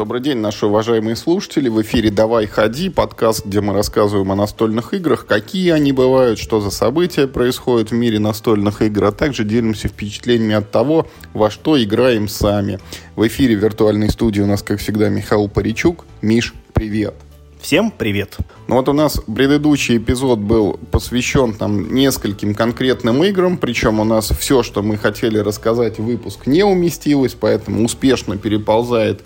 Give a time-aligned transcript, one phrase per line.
[0.00, 1.68] Добрый день, наши уважаемые слушатели.
[1.68, 6.62] В эфире «Давай, ходи» подкаст, где мы рассказываем о настольных играх, какие они бывают, что
[6.62, 11.76] за события происходят в мире настольных игр, а также делимся впечатлениями от того, во что
[11.84, 12.78] играем сами.
[13.14, 16.06] В эфире виртуальной студии у нас, как всегда, Михаил Паричук.
[16.22, 17.12] Миш, привет!
[17.60, 18.38] Всем привет!
[18.68, 24.30] Ну вот у нас предыдущий эпизод был посвящен там нескольким конкретным играм, причем у нас
[24.30, 29.20] все, что мы хотели рассказать выпуск, не уместилось, поэтому успешно переползает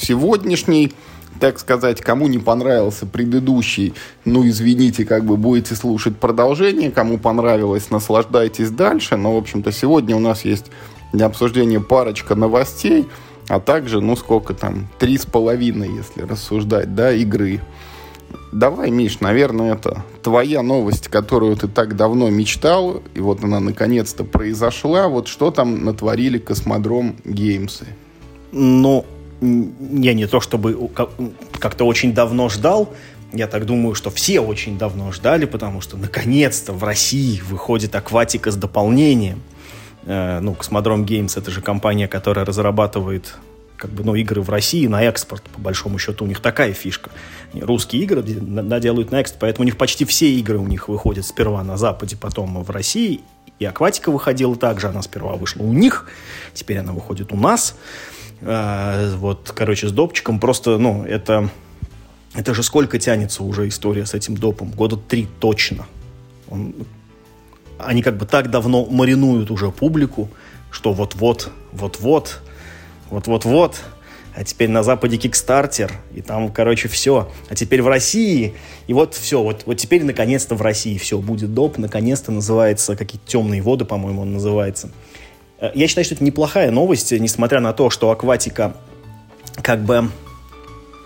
[0.00, 0.92] сегодняшний,
[1.38, 7.90] так сказать, кому не понравился предыдущий, ну, извините, как бы будете слушать продолжение, кому понравилось,
[7.90, 10.66] наслаждайтесь дальше, но, в общем-то, сегодня у нас есть
[11.12, 13.06] для обсуждения парочка новостей,
[13.48, 17.60] а также, ну, сколько там, три с половиной, если рассуждать, да, игры.
[18.52, 24.24] Давай, Миш, наверное, это твоя новость, которую ты так давно мечтал, и вот она наконец-то
[24.24, 25.08] произошла.
[25.08, 27.86] Вот что там натворили Космодром Геймсы?
[28.52, 29.04] Ну,
[29.40, 30.90] я не то чтобы
[31.58, 32.92] как-то очень давно ждал,
[33.32, 38.50] я так думаю, что все очень давно ждали, потому что наконец-то в России выходит акватика
[38.50, 39.40] с дополнением.
[40.04, 43.36] Э, ну, Космодром Games это же компания, которая разрабатывает
[43.76, 47.10] как бы, ну, игры в России на экспорт, по большому счету, у них такая фишка.
[47.54, 51.24] Русские игры да, делают на экспорт, поэтому у них почти все игры у них выходят
[51.24, 53.20] сперва на Западе, потом в России.
[53.58, 56.10] И Акватика выходила также, она сперва вышла у них,
[56.52, 57.74] теперь она выходит у нас.
[58.42, 60.40] А, вот, короче, с допчиком.
[60.40, 61.50] Просто, ну, это...
[62.32, 64.70] Это же сколько тянется уже история с этим допом?
[64.70, 65.86] Года три точно.
[66.48, 66.74] Он,
[67.76, 70.28] они как бы так давно маринуют уже публику,
[70.70, 72.40] что вот-вот, вот-вот,
[73.10, 73.80] вот-вот-вот,
[74.34, 77.30] а теперь на Западе Кикстартер, и там, короче, все.
[77.48, 78.54] А теперь в России,
[78.86, 83.26] и вот все, вот, вот теперь наконец-то в России все, будет доп, наконец-то называется, какие-то
[83.26, 84.90] темные воды, по-моему, он называется.
[85.74, 88.74] Я считаю, что это неплохая новость, несмотря на то, что акватика
[89.62, 90.08] как бы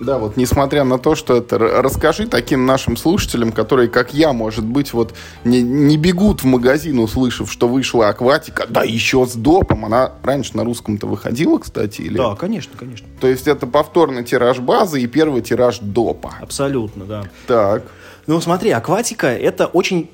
[0.01, 1.57] да, вот несмотря на то, что это...
[1.59, 5.15] Расскажи таким нашим слушателям, которые, как я, может быть, вот
[5.45, 9.85] не, не бегут в магазин, услышав, что вышла акватика, да еще с допом.
[9.85, 12.03] Она раньше на русском-то выходила, кстати?
[12.03, 12.17] Или...
[12.17, 13.07] Да, конечно, конечно.
[13.21, 16.35] То есть это повторный тираж базы и первый тираж допа.
[16.41, 17.25] Абсолютно, да.
[17.47, 17.85] Так.
[18.27, 20.11] Ну, смотри, акватика— это очень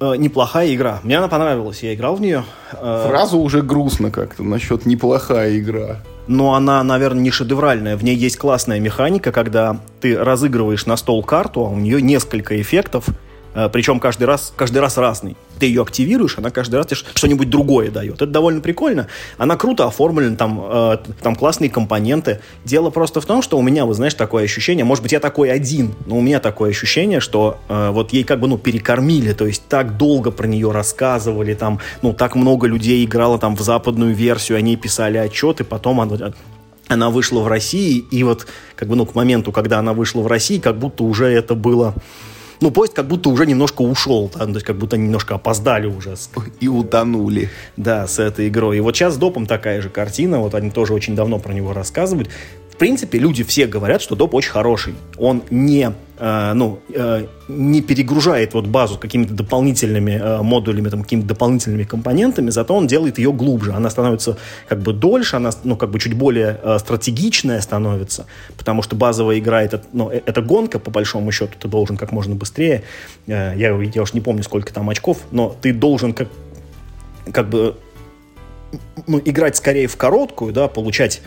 [0.00, 1.00] неплохая игра.
[1.02, 2.44] Мне она понравилась, я играл в нее.
[2.72, 3.06] Э...
[3.08, 5.98] Сразу уже грустно как-то насчет неплохая игра.
[6.26, 7.96] Но она, наверное, не шедевральная.
[7.96, 12.60] В ней есть классная механика, когда ты разыгрываешь на стол карту, а у нее несколько
[12.60, 13.23] эффектов, Э,
[13.72, 15.36] причем каждый раз, каждый раз разный.
[15.58, 18.16] Ты ее активируешь, она каждый раз что-нибудь другое дает.
[18.16, 19.06] Это довольно прикольно.
[19.38, 22.40] Она круто оформлена, там, э, там классные компоненты.
[22.64, 25.52] Дело просто в том, что у меня, вы знаешь, такое ощущение, может быть, я такой
[25.52, 29.46] один, но у меня такое ощущение, что э, вот ей как бы, ну, перекормили, то
[29.46, 34.14] есть так долго про нее рассказывали, там, ну, так много людей играло там в западную
[34.14, 36.32] версию, они писали отчеты, потом она,
[36.88, 40.26] она вышла в России, и вот как бы, ну, к моменту, когда она вышла в
[40.26, 41.94] России, как будто уже это было
[42.64, 46.14] ну, поезд как будто уже немножко ушел, да, то есть как будто немножко опоздали уже.
[46.60, 47.50] И утонули.
[47.76, 48.78] Да, с этой игрой.
[48.78, 51.74] И вот сейчас с Допом такая же картина, вот они тоже очень давно про него
[51.74, 52.30] рассказывают.
[52.74, 54.94] В принципе, люди все говорят, что доп очень хороший.
[55.16, 61.28] Он не, э, ну, э, не перегружает вот базу какими-то дополнительными э, модулями, там, какими-то
[61.28, 63.74] дополнительными компонентами, зато он делает ее глубже.
[63.74, 68.26] Она становится как бы дольше, она, ну, как бы чуть более э, стратегичная становится,
[68.58, 72.10] потому что базовая игра это, ну, э, это гонка, по большому счету, ты должен как
[72.10, 72.82] можно быстрее.
[73.28, 76.26] Э, я, я уж не помню, сколько там очков, но ты должен как,
[77.30, 77.76] как бы
[79.06, 81.22] ну, играть скорее в короткую, да, получать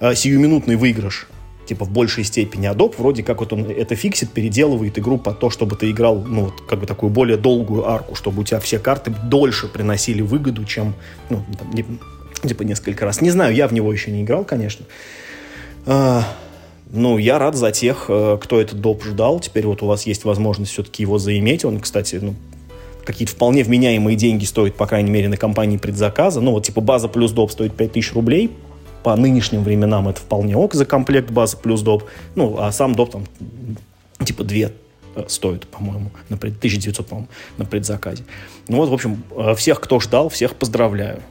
[0.00, 1.28] э, сиюминутный выигрыш,
[1.66, 2.70] типа в большей степени.
[2.70, 6.46] Adobe вроде как вот он это фиксит, переделывает игру под то, чтобы ты играл, ну,
[6.46, 10.64] вот, как бы такую более долгую арку, чтобы у тебя все карты дольше приносили выгоду,
[10.64, 10.94] чем,
[11.28, 11.84] ну, там, не,
[12.46, 13.20] типа несколько раз.
[13.20, 14.86] Не знаю, я в него еще не играл, конечно.
[15.86, 16.24] А,
[16.90, 19.40] ну, я рад за тех, э, кто этот доп ждал.
[19.40, 21.64] Теперь вот у вас есть возможность все-таки его заиметь.
[21.64, 22.34] Он, кстати, ну,
[23.04, 26.40] какие-то вполне вменяемые деньги стоит, по крайней мере, на компании предзаказа.
[26.40, 28.50] Ну, вот типа база плюс доп стоит 5000 рублей
[29.06, 32.02] по нынешним временам это вполне ок за комплект базы плюс доп.
[32.34, 33.24] Ну, а сам доп там
[34.24, 34.70] типа 2 э,
[35.28, 36.56] стоит, по-моему, на пред...
[36.56, 38.24] 1900, по-моему, на предзаказе.
[38.66, 41.22] Ну вот, в общем, э, всех, кто ждал, всех поздравляю.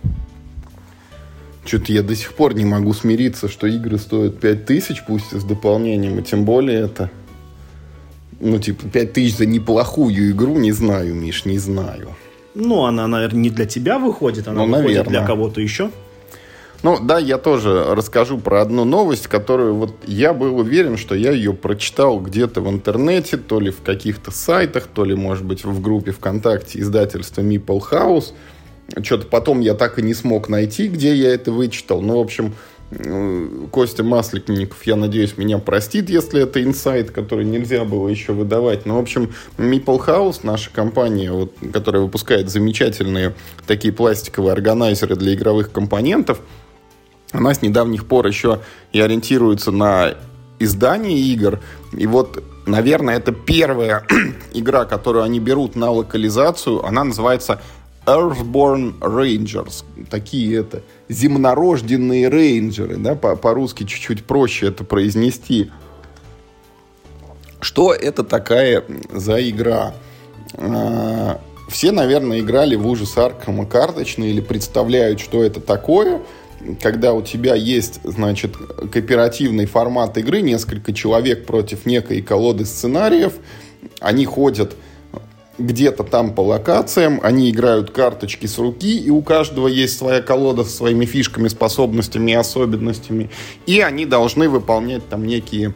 [1.65, 5.43] Что-то я до сих пор не могу смириться, что игры стоят 5000, пусть и с
[5.43, 7.11] дополнением, и тем более это...
[8.39, 12.15] Ну, типа, 5000 за неплохую игру, не знаю, Миш, не знаю.
[12.53, 15.09] Ну, она, наверное, не для тебя выходит, она ну, выходит наверное.
[15.09, 15.91] для кого-то еще.
[16.85, 21.31] Ну да, я тоже расскажу про одну новость, которую вот я был уверен, что я
[21.31, 25.81] ее прочитал где-то в интернете, то ли в каких-то сайтах, то ли, может быть, в
[25.81, 28.33] группе ВКонтакте издательства Meeple House.
[29.01, 32.03] Что-то потом я так и не смог найти, где я это вычитал.
[32.03, 32.53] Ну, в общем,
[33.71, 38.85] Костя Масликников, я надеюсь, меня простит, если это инсайт, который нельзя было еще выдавать.
[38.85, 43.33] Но, в общем, Meeple House, наша компания, вот, которая выпускает замечательные
[43.65, 46.41] такие пластиковые органайзеры для игровых компонентов,
[47.37, 48.61] она с недавних пор еще
[48.91, 50.15] и ориентируется на
[50.59, 51.59] издание игр.
[51.91, 54.03] И вот, наверное, это первая
[54.53, 56.85] игра, которую они берут на локализацию.
[56.85, 57.61] Она называется
[58.05, 59.83] Earthborn Rangers.
[60.09, 62.97] Такие это земнорожденные рейнджеры.
[62.97, 63.15] Да?
[63.15, 65.71] По-русски чуть-чуть проще это произнести.
[67.59, 69.93] Что это такая за игра?
[70.53, 76.21] А, все, наверное, играли в ужас Аркхема карточный или представляют, что это такое
[76.81, 83.33] когда у тебя есть, значит, кооперативный формат игры, несколько человек против некой колоды сценариев,
[83.99, 84.75] они ходят
[85.57, 90.63] где-то там по локациям, они играют карточки с руки, и у каждого есть своя колода
[90.63, 93.29] со своими фишками, способностями и особенностями,
[93.65, 95.73] и они должны выполнять там некие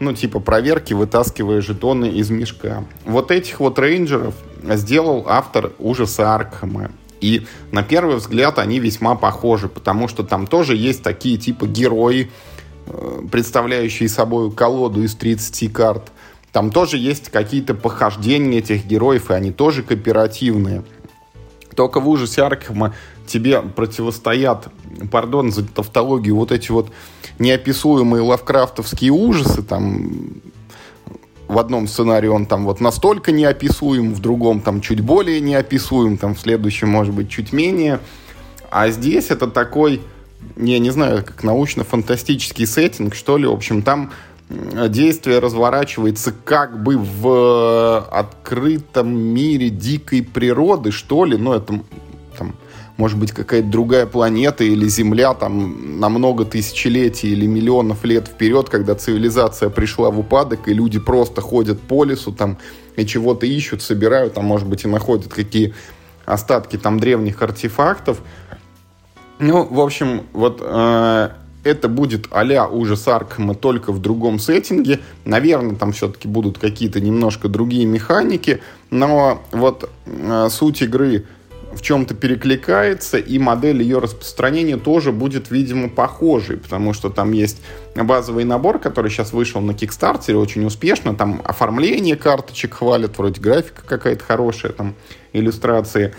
[0.00, 2.84] ну, типа проверки, вытаскивая жетоны из мешка.
[3.04, 6.90] Вот этих вот рейнджеров сделал автор ужаса Аркхема.
[7.24, 12.30] И на первый взгляд они весьма похожи, потому что там тоже есть такие типа герои,
[12.86, 16.12] э, представляющие собой колоду из 30 карт.
[16.52, 20.84] Там тоже есть какие-то похождения этих героев, и они тоже кооперативные.
[21.74, 22.94] Только в ужасе Аркхема
[23.26, 24.68] тебе противостоят,
[25.10, 26.90] пардон за тавтологию, вот эти вот
[27.38, 30.42] неописуемые лавкрафтовские ужасы, там
[31.48, 36.34] в одном сценарии он там вот настолько неописуем, в другом там чуть более неописуем, там
[36.34, 38.00] в следующем, может быть, чуть менее.
[38.70, 40.00] А здесь это такой,
[40.56, 43.46] я не знаю, как научно-фантастический сеттинг, что ли.
[43.46, 44.10] В общем, там
[44.48, 51.36] действие разворачивается как бы в открытом мире дикой природы, что ли.
[51.36, 51.80] Ну, это
[52.96, 58.68] может быть, какая-то другая планета или Земля там на много тысячелетий или миллионов лет вперед,
[58.68, 62.58] когда цивилизация пришла в упадок, и люди просто ходят по лесу там
[62.96, 65.74] и чего-то ищут, собирают, там, может быть, и находят какие
[66.24, 68.22] остатки там древних артефактов.
[69.40, 71.28] Ну, в общем, вот э,
[71.64, 75.00] это будет а-ля ужас Аркхема только в другом сеттинге.
[75.24, 81.24] Наверное, там все-таки будут какие-то немножко другие механики, но вот э, суть игры
[81.74, 87.60] в чем-то перекликается, и модель ее распространения тоже будет, видимо, похожей, потому что там есть
[87.94, 93.82] базовый набор, который сейчас вышел на Кикстартере очень успешно, там оформление карточек хвалят, вроде графика
[93.86, 94.94] какая-то хорошая, там
[95.32, 96.14] иллюстрации,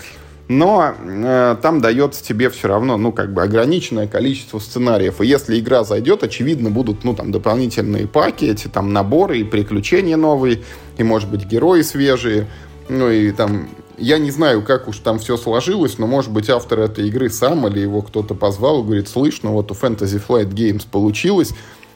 [0.48, 5.19] но э, там дается тебе все равно, ну, как бы ограниченное количество сценариев.
[5.19, 10.18] И если игра зайдет, очевидно, будут, ну, там, дополнительные паки, эти там наборы и приключения
[10.18, 10.62] новые,
[10.98, 12.48] и, может быть, герои свежие,
[12.90, 16.80] ну, и там я не знаю, как уж там все сложилось, но, может быть, автор
[16.80, 20.50] этой игры сам или его кто-то позвал и говорит, слышь, ну вот у Fantasy Flight
[20.50, 21.51] Games получилось,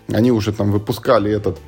[0.08, 1.60] они уже там выпускали этот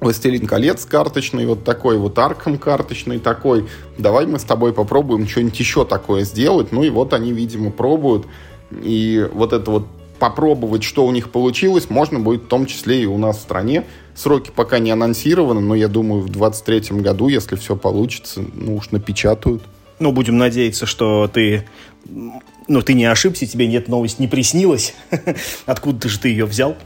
[0.00, 3.66] Властелин колец карточный, вот такой вот Арком карточный такой.
[3.96, 6.70] Давай мы с тобой попробуем что-нибудь еще такое сделать.
[6.70, 8.26] Ну и вот они, видимо, пробуют.
[8.70, 9.86] И вот это вот
[10.18, 13.84] попробовать, что у них получилось, можно будет в том числе и у нас в стране.
[14.14, 18.90] Сроки пока не анонсированы, но я думаю, в 2023 году, если все получится, ну уж
[18.90, 19.62] напечатают.
[19.98, 21.66] Ну, будем надеяться, что ты,
[22.04, 24.94] ну, ты не ошибся, тебе нет новость не приснилась.
[25.66, 26.76] Откуда же ты ее взял?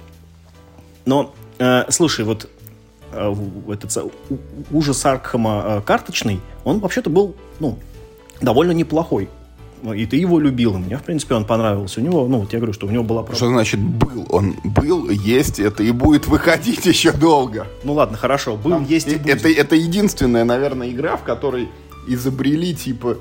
[1.05, 2.49] Но, э, слушай, вот
[3.13, 3.35] э,
[3.69, 4.13] этот
[4.71, 7.79] ужас Аркхема э, карточный, он вообще-то был, ну,
[8.41, 9.29] довольно неплохой.
[9.83, 12.01] Ну, и ты его любил, и мне, в принципе, он понравился.
[12.01, 13.25] У него, ну, вот я говорю, что у него была...
[13.33, 14.27] Что значит был?
[14.29, 17.67] Он был, есть, это и будет выходить еще долго.
[17.83, 19.39] Ну ладно, хорошо, был, Там, есть и, и будет.
[19.39, 21.69] Это, это единственная, наверное, игра, в которой
[22.07, 23.19] изобрели, типа...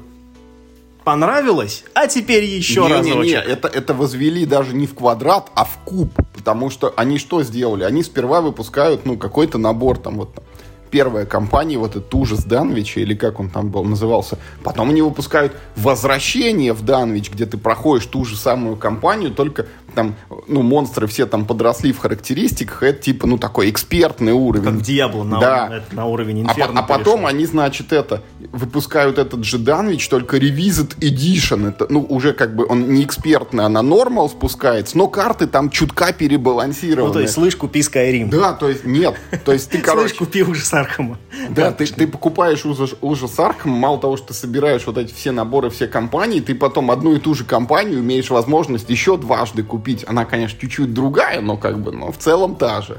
[1.06, 1.86] Понравилось?
[1.94, 3.16] А теперь еще не, разочек.
[3.16, 6.12] Не, не, это, это возвели даже не в квадрат, а в куб.
[6.34, 7.84] Потому что они что сделали?
[7.84, 10.44] Они сперва выпускают, ну, какой-то набор, там, вот, там,
[10.90, 14.38] первая компания, вот этот ужас Данвича, или как он там был, назывался.
[14.64, 20.16] Потом они выпускают «Возвращение в Данвич», где ты проходишь ту же самую компанию, только там,
[20.48, 24.66] ну, монстры все там подросли в характеристиках, это типа, ну, такой экспертный уровень.
[24.66, 25.84] Как в Диабло на, да.
[25.92, 26.82] на уровень Инферно.
[26.82, 32.06] А, а потом они, значит, это, выпускают этот же Данвич, только Revisit Edition, это, ну,
[32.10, 37.08] уже как бы он не экспертный, а на нормал спускается, но карты там чутка перебалансированы.
[37.08, 38.30] Ну, то есть, слышь, купи Skyrim.
[38.30, 39.16] Да, то есть, нет,
[39.46, 40.10] то есть ты, короче...
[40.10, 41.18] Слышь, купи ужас Архама.
[41.50, 45.32] Да, ты, ты покупаешь ужас, ужас Архама, мало того, что ты собираешь вот эти все
[45.32, 49.79] наборы, все компании, ты потом одну и ту же компанию имеешь возможность еще дважды купить
[49.80, 50.04] купить.
[50.08, 52.98] Она, конечно, чуть-чуть другая, но как бы, но в целом та же.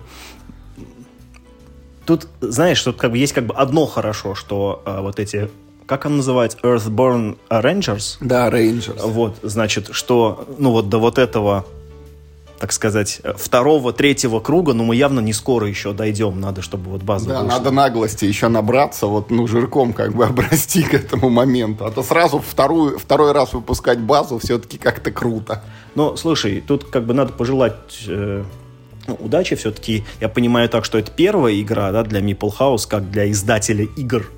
[2.07, 5.51] Тут, знаешь, тут как бы есть как бы одно хорошо, что э, вот эти
[5.87, 8.17] как он называется, Earthborn Rangers.
[8.21, 9.05] Да, Rangers.
[9.05, 11.67] Вот, значит, что, ну вот до вот этого
[12.61, 16.39] так сказать, второго, третьего круга, но мы явно не скоро еще дойдем.
[16.41, 17.57] Надо, чтобы вот база Да, вышла.
[17.59, 21.87] надо наглости еще набраться, вот, ну, жирком как бы обрасти к этому моменту.
[21.87, 25.63] А то сразу вторую, второй раз выпускать базу все-таки как-то круто.
[25.95, 28.45] Но, слушай, тут как бы надо пожелать э,
[29.09, 30.05] ну, удачи все-таки.
[30.21, 34.31] Я понимаю так, что это первая игра да, для Meeple House, как для издателя игр.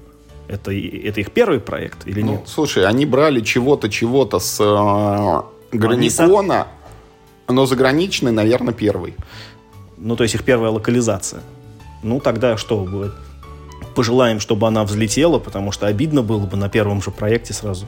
[0.46, 2.42] Это, это их первый проект или Ну, нет?
[2.46, 6.68] слушай, они брали чего-то, чего-то с э, Граникона,
[7.48, 9.14] но заграничный, наверное, первый.
[9.96, 11.42] Ну, то есть их первая локализация.
[12.02, 13.12] Ну, тогда что будет?
[13.94, 17.86] Пожелаем, чтобы она взлетела, потому что обидно было бы на первом же проекте сразу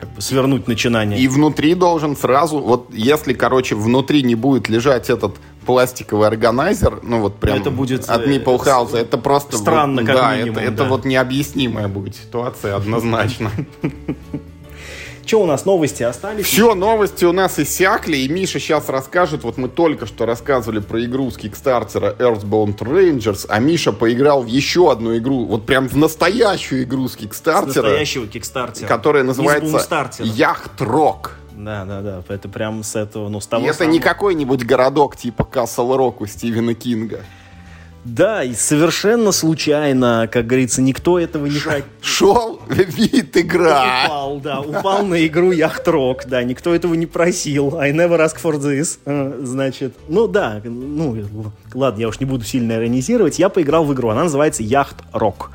[0.00, 1.20] как бы свернуть начинание.
[1.20, 7.20] И внутри должен сразу, вот если, короче, внутри не будет лежать этот пластиковый органайзер, ну
[7.20, 9.58] вот прям Это будет, от э, Meeple House, это просто...
[9.58, 10.88] странно, вот, как да, минимум, это, это да.
[10.88, 13.50] вот необъяснимая будет ситуация однозначно.
[15.26, 16.46] Что у нас новости остались?
[16.46, 21.04] Все, новости у нас иссякли, и Миша сейчас расскажет, вот мы только что рассказывали про
[21.04, 25.96] игру с Кикстартера Earthbound Rangers, а Миша поиграл в еще одну игру, вот прям в
[25.96, 28.88] настоящую игру с С Кикстартера, настоящего кикстартера.
[28.88, 30.26] которая называется Бумстартера.
[30.26, 31.36] Яхт Рок.
[31.52, 32.22] Да, да, да.
[32.28, 33.92] Это прям с этого, ну, с И того это самого.
[33.92, 37.20] не какой-нибудь городок типа Касл Рок у Стивена Кинга.
[38.04, 41.84] Да, и совершенно случайно, как говорится, никто этого не хотел.
[42.00, 44.04] Шел вид игра.
[44.06, 47.78] Упал, да, упал на игру Яхтрок, да, никто этого не просил.
[47.78, 48.98] I never ask for this.
[49.04, 51.16] Э, Значит, ну да, ну,
[51.74, 53.38] ладно, я уж не буду сильно иронизировать.
[53.38, 55.50] Я поиграл в игру, она называется Яхт Рок.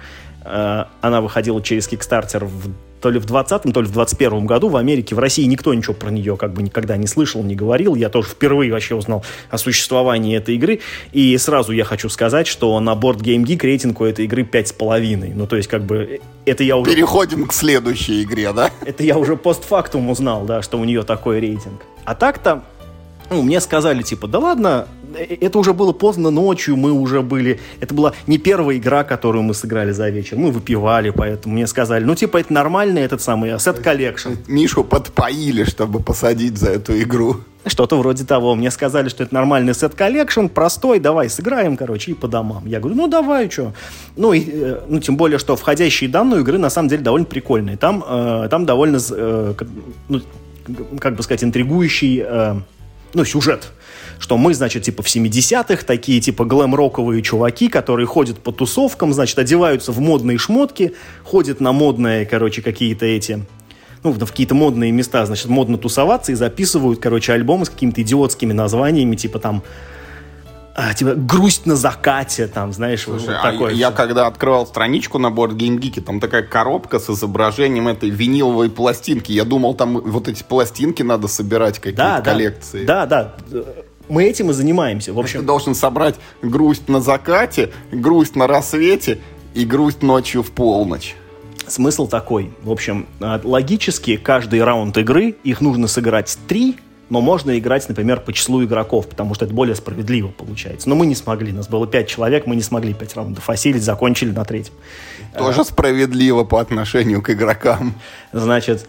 [0.45, 2.71] Она выходила через Kickstarter в
[3.01, 5.93] то ли в 20-м, то ли в 21 году в Америке, в России никто ничего
[5.93, 7.93] про нее как бы никогда не слышал, не говорил.
[7.93, 10.79] Я тоже впервые вообще узнал о существовании этой игры.
[11.11, 15.33] И сразу я хочу сказать, что на борт Game Geek рейтинг у этой игры 5,5.
[15.35, 16.89] Ну, то есть, как бы, это я уже...
[16.89, 18.71] Переходим к следующей игре, да?
[18.83, 21.83] Это я уже постфактум узнал, да, что у нее такой рейтинг.
[22.05, 22.63] А так-то,
[23.29, 27.59] ну, мне сказали, типа, да ладно, э, это уже было поздно ночью, мы уже были...
[27.79, 30.37] Это была не первая игра, которую мы сыграли за вечер.
[30.37, 34.37] Мы выпивали, поэтому мне сказали, ну, типа, это нормальный этот самый set collection.
[34.47, 37.37] Мишу подпоили, чтобы посадить за эту игру.
[37.67, 38.53] Что-то вроде того.
[38.53, 42.67] Мне сказали, что это нормальный set collection, простой, давай сыграем, короче, и по домам.
[42.67, 43.73] Я говорю, ну давай, что.
[44.15, 47.75] Ну, и, э, ну, тем более, что входящие данные игры на самом деле довольно прикольные.
[47.75, 49.53] Там, э, там довольно, э,
[50.09, 50.21] ну,
[50.99, 52.55] как бы сказать, интригующий э,
[53.15, 53.71] ну, сюжет.
[54.19, 59.39] Что мы, значит, типа в 70-х, такие типа глэм-роковые чуваки, которые ходят по тусовкам, значит,
[59.39, 60.93] одеваются в модные шмотки,
[61.23, 63.45] ходят на модные, короче, какие-то эти
[64.03, 68.53] ну, в какие-то модные места, значит, модно тусоваться и записывают, короче, альбомы с какими-то идиотскими
[68.53, 69.63] названиями, типа там,
[70.77, 73.73] а, типа «Грусть на закате», там, знаешь, вот Слушай, а такое.
[73.73, 79.31] я когда открывал страничку на борт GameGeek, там такая коробка с изображением этой виниловой пластинки.
[79.31, 82.83] Я думал, там вот эти пластинки надо собирать, какие-то да, коллекции.
[82.83, 83.35] Да, да,
[84.09, 85.13] мы этим и занимаемся.
[85.13, 89.21] В Ты общем, должен собрать грусть на закате, грусть на рассвете
[89.53, 91.15] и грусть ночью в полночь.
[91.67, 92.51] смысл такой.
[92.63, 96.75] В общем, э, логически каждый раунд игры, их нужно сыграть три,
[97.09, 100.89] но можно играть, например, по числу игроков, потому что это более справедливо получается.
[100.89, 104.31] Но мы не смогли, нас было пять человек, мы не смогли пять раундов осилить, закончили
[104.31, 104.73] на третьем.
[105.37, 107.93] Тоже справедливо по отношению к игрокам.
[108.31, 108.87] Значит,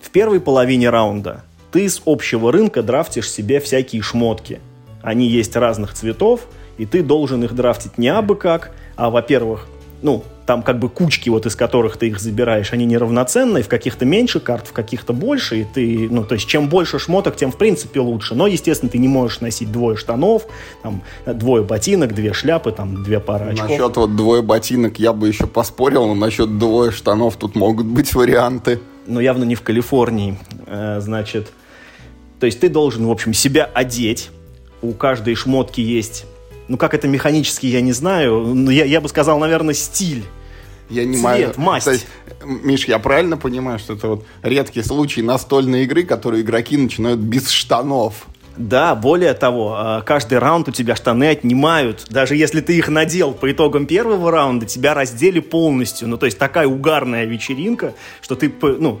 [0.00, 4.60] в первой половине раунда ты с общего рынка драфтишь себе всякие шмотки.
[5.02, 6.42] Они есть разных цветов,
[6.76, 9.68] и ты должен их драфтить не абы как, а, во-первых,
[10.02, 14.04] ну, там как бы кучки, вот из которых ты их забираешь, они неравноценные, в каких-то
[14.06, 17.56] меньше карт, в каких-то больше, и ты, ну, то есть, чем больше шмоток, тем, в
[17.56, 18.34] принципе, лучше.
[18.34, 20.46] Но, естественно, ты не можешь носить двое штанов,
[20.82, 23.68] там, двое ботинок, две шляпы, там, две пары очков.
[23.68, 28.14] Насчет вот двое ботинок я бы еще поспорил, но насчет двое штанов тут могут быть
[28.14, 28.80] варианты.
[29.06, 30.38] но явно не в Калифорнии.
[30.66, 31.48] Э, Значит,
[32.40, 34.30] то есть ты должен, в общем, себя одеть.
[34.80, 36.24] У каждой шмотки есть,
[36.68, 38.40] ну как это механически, я не знаю.
[38.54, 40.24] но Я, я бы сказал, наверное, стиль.
[40.90, 41.70] Я не Цвет, могу.
[41.70, 41.84] масть.
[41.84, 42.06] То есть,
[42.44, 47.50] Миш, я правильно понимаю, что это вот редкий случай настольной игры, которые игроки начинают без
[47.50, 48.26] штанов.
[48.56, 52.06] Да, более того, э, каждый раунд у тебя штаны отнимают.
[52.10, 56.08] Даже если ты их надел по итогам первого раунда, тебя раздели полностью.
[56.08, 59.00] Ну, то есть такая угарная вечеринка, что ты, ну,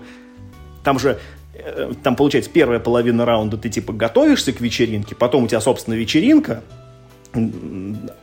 [0.84, 1.18] там же,
[1.54, 5.94] э, там получается первая половина раунда ты типа готовишься к вечеринке, потом у тебя, собственно,
[5.94, 6.62] вечеринка,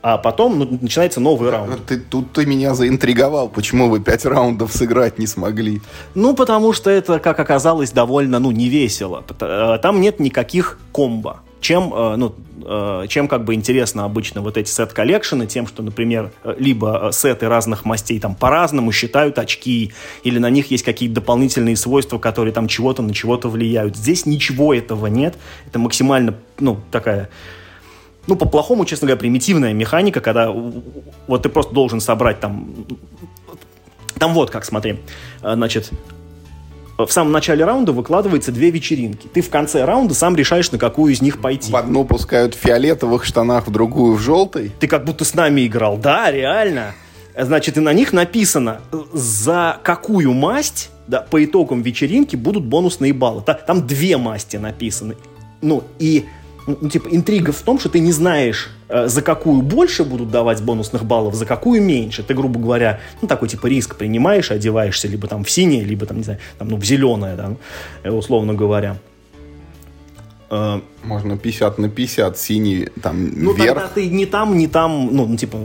[0.02, 1.86] а потом ну, начинается новый раунд.
[1.86, 5.82] Ты, тут ты меня заинтриговал, почему вы пять раундов сыграть не смогли.
[6.16, 9.24] Ну, потому что это, как оказалось, довольно, ну, не весело.
[9.28, 11.42] Пот- э, Там нет никаких комбо.
[11.62, 15.82] чем, э, ну, э, чем как бы интересно обычно вот эти set-collection ы, тем, что,
[15.82, 19.92] например, либо сеты разных мастей там по-разному считают очки,
[20.24, 23.96] или на них есть какие-то дополнительные свойства, которые там чего-то на чего-то влияют.
[23.96, 25.36] Здесь ничего этого нет.
[25.68, 27.30] Это максимально, ну, такая
[28.28, 32.86] ну, по-плохому, честно говоря, примитивная механика, когда вот ты просто должен собрать там...
[34.18, 35.00] Там вот как, смотри.
[35.42, 35.92] Значит,
[36.98, 39.28] в самом начале раунда выкладывается две вечеринки.
[39.28, 41.72] Ты в конце раунда сам решаешь, на какую из них пойти.
[41.72, 44.72] В одну пускают в фиолетовых штанах, в другую в желтой.
[44.80, 45.98] Ты как будто с нами играл.
[45.98, 46.94] Да, реально.
[47.38, 48.80] Значит, и на них написано,
[49.12, 53.42] за какую масть да, по итогам вечеринки будут бонусные баллы.
[53.42, 55.18] Там две масти написаны.
[55.62, 56.26] Ну, и
[56.68, 60.62] ну, типа, интрига в том, что ты не знаешь, э, за какую больше будут давать
[60.62, 62.24] бонусных баллов, за какую меньше.
[62.24, 66.18] Ты, грубо говоря, ну, такой, типа, риск принимаешь, одеваешься либо там в синее, либо там,
[66.18, 67.56] не знаю, там, ну, в зеленое, да,
[68.04, 68.98] э, условно говоря.
[70.50, 73.76] Э, Можно 50 на 50, синий там ну, вверх.
[73.76, 75.58] тогда ты не там, не там, ну, ну типа,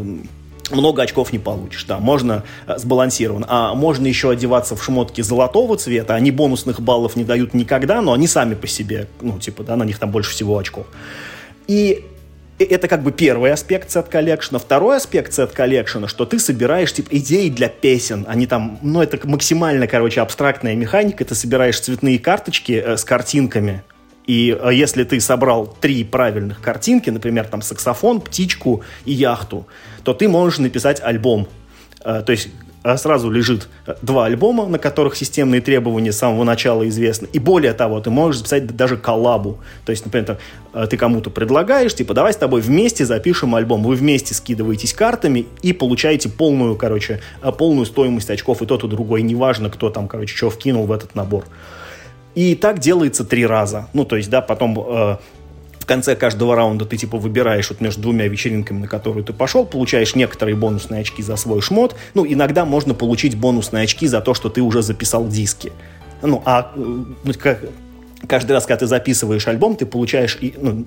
[0.70, 3.44] много очков не получишь, да, можно э, сбалансирован.
[3.48, 8.12] А можно еще одеваться в шмотки золотого цвета, они бонусных баллов не дают никогда, но
[8.12, 10.86] они сами по себе, ну, типа, да, на них там больше всего очков.
[11.66, 12.04] И
[12.58, 14.58] это как бы первый аспект сет коллекшена.
[14.58, 18.26] Второй аспект сет коллекшена, что ты собираешь типа идеи для песен.
[18.28, 21.24] Они там, ну это максимально, короче, абстрактная механика.
[21.24, 23.82] Ты собираешь цветные карточки э, с картинками
[24.30, 29.66] и э, если ты собрал три правильных картинки, например, там саксофон, птичку и яхту,
[30.04, 31.48] то ты можешь написать альбом.
[32.04, 32.50] Э, то есть
[32.84, 33.66] э, сразу лежит
[34.02, 37.26] два альбома, на которых системные требования с самого начала известны.
[37.32, 39.58] И более того, ты можешь записать даже коллабу.
[39.84, 40.38] То есть, например,
[40.88, 43.82] ты кому-то предлагаешь, типа, давай с тобой вместе запишем альбом.
[43.82, 47.20] Вы вместе скидываетесь картами и получаете полную, короче,
[47.58, 49.22] полную стоимость очков и тот, и другой.
[49.22, 51.46] Неважно, кто там, короче, что вкинул в этот набор.
[52.34, 53.88] И так делается три раза.
[53.92, 55.16] Ну, то есть, да, потом э,
[55.78, 59.66] в конце каждого раунда ты, типа, выбираешь вот между двумя вечеринками, на которую ты пошел,
[59.66, 61.96] получаешь некоторые бонусные очки за свой шмот.
[62.14, 65.72] Ну, иногда можно получить бонусные очки за то, что ты уже записал диски.
[66.22, 67.32] Ну, а э, ну,
[68.28, 70.84] каждый раз, когда ты записываешь альбом, ты получаешь и, ну,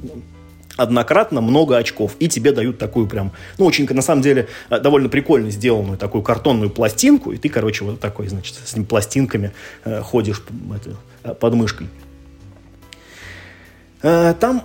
[0.77, 5.09] однократно много очков, и тебе дают такую прям, ну, очень, на самом деле, э, довольно
[5.09, 9.51] прикольно сделанную такую картонную пластинку, и ты, короче, вот такой, значит, с этими пластинками
[9.85, 10.43] э, ходишь
[10.75, 11.87] это, э, под мышкой.
[14.01, 14.63] Э, там,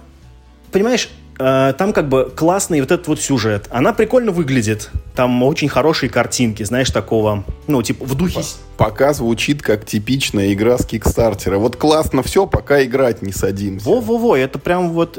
[0.73, 3.67] понимаешь, э, там как бы классный вот этот вот сюжет.
[3.71, 4.91] Она прикольно выглядит.
[5.15, 8.41] Там очень хорошие картинки, знаешь, такого, ну, типа, в духе...
[8.77, 11.59] Пока звучит как типичная игра с Кикстартера.
[11.59, 13.85] Вот классно все, пока играть не садимся.
[13.89, 15.19] Во-во-во, это прям вот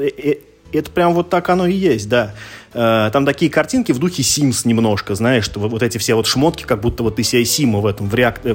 [0.78, 2.34] это прям вот так оно и есть, да.
[2.72, 6.64] Э, там такие картинки в духе Sims немножко, знаешь, что вот эти все вот шмотки,
[6.64, 8.40] как будто вот ты себе Сима в этом, в, реак...
[8.44, 8.54] Э,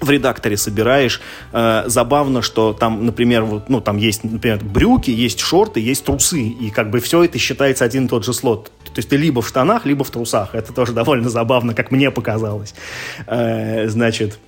[0.00, 1.20] в редакторе собираешь.
[1.52, 6.40] Э, забавно, что там, например, вот, ну, там есть, например, брюки, есть шорты, есть трусы,
[6.40, 8.70] и как бы все это считается один и тот же слот.
[8.84, 10.54] То есть ты либо в штанах, либо в трусах.
[10.54, 12.74] Это тоже довольно забавно, как мне показалось.
[13.26, 14.38] Значит,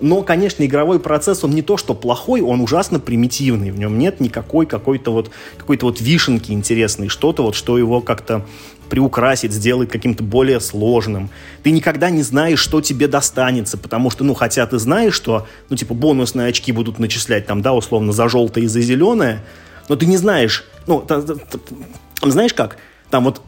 [0.00, 3.70] но, конечно, игровой процесс, он не то, что плохой, он ужасно примитивный.
[3.70, 8.44] В нем нет никакой какой-то вот, какой-то вот вишенки интересной, что-то вот, что его как-то
[8.90, 11.30] приукрасить, сделать каким-то более сложным.
[11.62, 15.76] Ты никогда не знаешь, что тебе достанется, потому что, ну, хотя ты знаешь, что, ну,
[15.76, 19.42] типа, бонусные очки будут начислять там, да, условно, за желтое и за зеленое,
[19.88, 22.76] но ты не знаешь, ну, та, та, та, знаешь как,
[23.10, 23.40] там вот,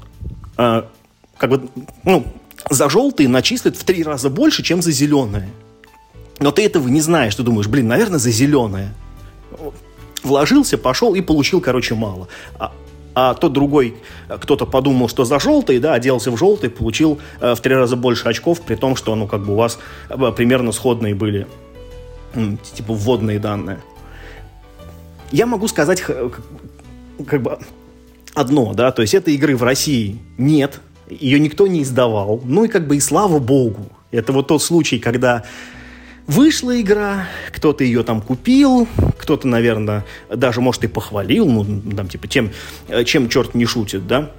[0.57, 0.83] э,
[1.37, 1.69] как бы,
[2.05, 2.25] ну,
[2.71, 5.49] за желтые начислят в три раза больше, чем за зеленое.
[6.41, 8.95] Но ты этого не знаешь, ты думаешь, блин, наверное, за зеленое.
[10.23, 12.29] Вложился, пошел и получил, короче, мало.
[12.59, 12.73] А,
[13.15, 13.97] а тот другой,
[14.29, 18.29] кто-то подумал, что за желтый, да, оделся в желтый, получил э, в три раза больше
[18.29, 21.47] очков, при том, что, ну, как бы у вас э, примерно сходные были,
[22.35, 23.81] э, типа, вводные данные.
[25.33, 27.59] Я могу сказать, как бы,
[28.35, 32.69] одно, да, то есть этой игры в России нет, ее никто не издавал, ну и
[32.69, 33.87] как бы и слава богу.
[34.11, 35.45] Это вот тот случай, когда
[36.29, 38.87] Вышла игра, кто-то ее там купил,
[39.17, 41.65] кто-то, наверное, даже, может, и похвалил, ну,
[41.97, 42.51] там, типа, тем,
[42.89, 44.31] э, чем черт не шутит, да.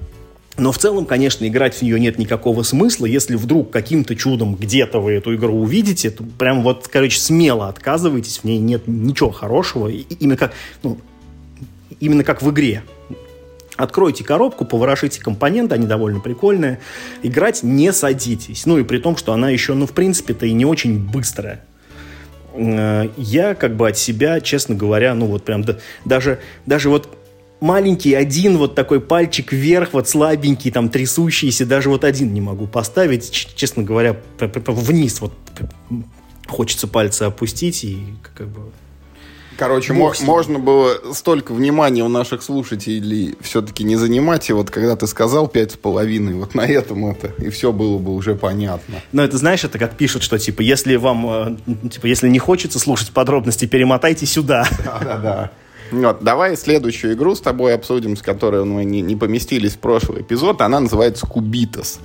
[0.56, 3.08] Но в целом, конечно, играть в нее нет никакого смысла.
[3.08, 8.38] Если вдруг каким-то чудом где-то вы эту игру увидите, то прям вот, короче, смело отказывайтесь,
[8.38, 9.88] в ней нет ничего хорошего.
[9.88, 11.00] Именно как, ну,
[12.00, 12.84] именно как в игре.
[13.78, 16.82] Откройте коробку, поворошите компоненты, они довольно прикольные.
[17.24, 18.68] Играть не садитесь.
[18.68, 21.64] Ну и при том, что она еще, ну, в принципе-то и не очень быстрая.
[22.54, 27.18] Э, я как бы от себя, честно говоря, ну вот прям да, даже, даже вот
[27.60, 32.68] маленький один вот такой пальчик вверх, вот слабенький, там трясущийся, даже вот один не могу
[32.68, 35.34] поставить, честно говоря, вниз вот
[36.48, 38.04] хочется пальцы опустить и
[38.36, 38.62] как бы...
[39.60, 44.96] Короче, мо- можно было столько внимания у наших слушателей все-таки не занимать, и вот когда
[44.96, 48.96] ты сказал пять с половиной, вот на этом это, и все было бы уже понятно.
[49.12, 52.80] Но это, знаешь, это как пишут, что, типа, если вам, э, типа, если не хочется
[52.80, 54.66] слушать подробности, перемотайте сюда.
[54.86, 55.52] Да-да-да.
[55.92, 60.22] Вот, давай следующую игру с тобой обсудим, с которой мы не, не поместились в прошлый
[60.22, 60.62] эпизод.
[60.62, 62.00] Она называется Cubitos.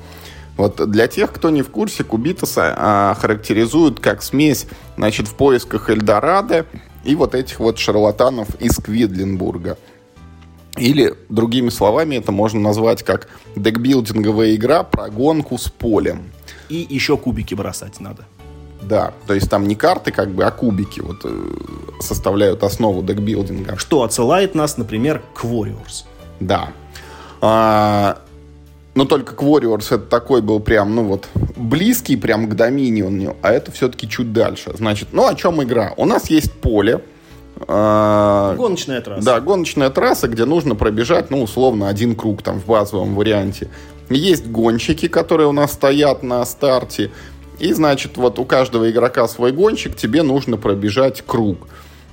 [0.57, 5.35] Вот для тех, кто не в курсе, Cubitos а а, характеризуют как смесь, значит, в
[5.35, 6.67] поисках Эльдорадо
[7.05, 9.79] и вот этих вот шарлатанов из Квидленбурга.
[10.77, 16.33] Или, другими словами, это можно назвать как декбилдинговая игра про гонку с полем.
[16.69, 18.25] И еще кубики бросать надо.
[18.83, 21.51] Да, то есть там не карты, как бы, а кубики вот э,
[22.01, 23.77] составляют основу декбилдинга.
[23.79, 26.05] Что отсылает нас, например, к Warriors.
[26.41, 26.71] Да.
[27.41, 28.19] А,
[28.95, 33.53] но только к Warriors это такой был прям, ну вот, близкий прям к Доминиону, а
[33.53, 34.73] это все-таки чуть дальше.
[34.75, 35.95] Значит, ну о чем игра?
[35.97, 37.01] У нас есть поле.
[37.67, 39.25] А, гоночная трасса.
[39.25, 43.71] Да, гоночная трасса, где нужно пробежать, ну, условно, один круг там в базовом варианте.
[44.11, 47.11] Есть гонщики, которые у нас стоят на старте.
[47.59, 51.69] И, значит, вот у каждого игрока свой гонщик, тебе нужно пробежать круг.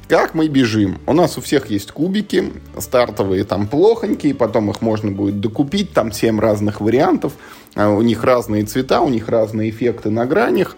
[0.07, 0.99] Как мы бежим?
[1.07, 6.11] У нас у всех есть кубики, стартовые там плохонькие, потом их можно будет докупить, там
[6.11, 7.33] 7 разных вариантов,
[7.75, 10.75] а у них разные цвета, у них разные эффекты на гранях.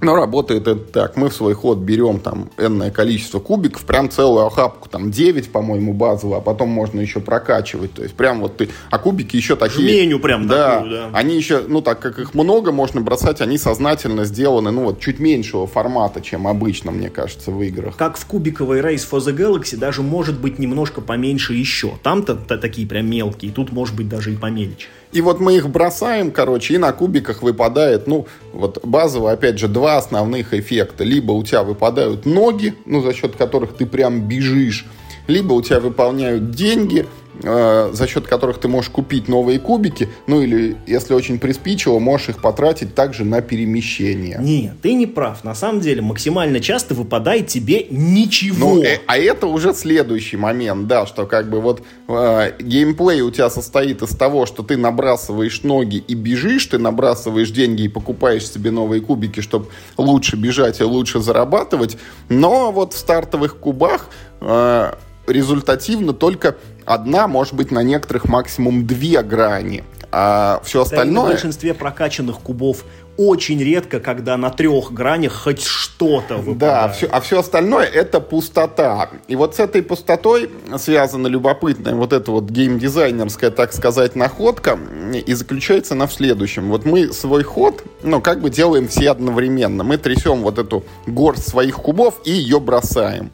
[0.00, 1.16] Но работает это так.
[1.16, 5.92] Мы в свой ход берем там энное количество кубиков, прям целую охапку, там 9, по-моему,
[5.92, 7.94] базово, а потом можно еще прокачивать.
[7.94, 8.68] То есть прям вот ты...
[8.90, 9.88] А кубики еще такие...
[9.88, 11.10] Жменю прям да, такую, да.
[11.12, 15.18] Они еще, ну так как их много, можно бросать, они сознательно сделаны, ну вот чуть
[15.18, 17.96] меньшего формата, чем обычно, мне кажется, в играх.
[17.96, 21.94] Как в кубиковой Race for the Galaxy, даже может быть немножко поменьше еще.
[22.02, 24.86] Там-то такие прям мелкие, тут может быть даже и помельче.
[25.12, 29.68] И вот мы их бросаем, короче, и на кубиках выпадает, ну, вот базово, опять же,
[29.68, 31.04] два основных эффекта.
[31.04, 34.86] Либо у тебя выпадают ноги, ну, за счет которых ты прям бежишь,
[35.26, 37.06] либо у тебя выполняют деньги,
[37.42, 42.42] за счет которых ты можешь купить новые кубики, ну или, если очень приспичило, можешь их
[42.42, 44.38] потратить также на перемещение.
[44.40, 45.44] Нет, ты не прав.
[45.44, 48.74] На самом деле, максимально часто выпадает тебе ничего.
[48.74, 53.30] Ну, э, а это уже следующий момент, да, что как бы вот э, геймплей у
[53.30, 58.48] тебя состоит из того, что ты набрасываешь ноги и бежишь, ты набрасываешь деньги и покупаешь
[58.48, 61.96] себе новые кубики, чтобы лучше бежать и лучше зарабатывать,
[62.28, 64.08] но вот в стартовых кубах
[64.40, 64.92] э,
[65.26, 66.56] результативно только
[66.88, 69.84] одна, может быть, на некоторых максимум две грани.
[70.10, 71.22] А все остальное...
[71.22, 72.84] Да, в большинстве прокачанных кубов
[73.18, 76.58] очень редко, когда на трех гранях хоть что-то выпадает.
[76.58, 79.10] Да, все, а все остальное это пустота.
[79.26, 84.78] И вот с этой пустотой связана любопытная вот эта вот геймдизайнерская, так сказать, находка.
[85.12, 86.70] И заключается она в следующем.
[86.70, 89.82] Вот мы свой ход, ну, как бы делаем все одновременно.
[89.82, 93.30] Мы трясем вот эту горсть своих кубов и ее бросаем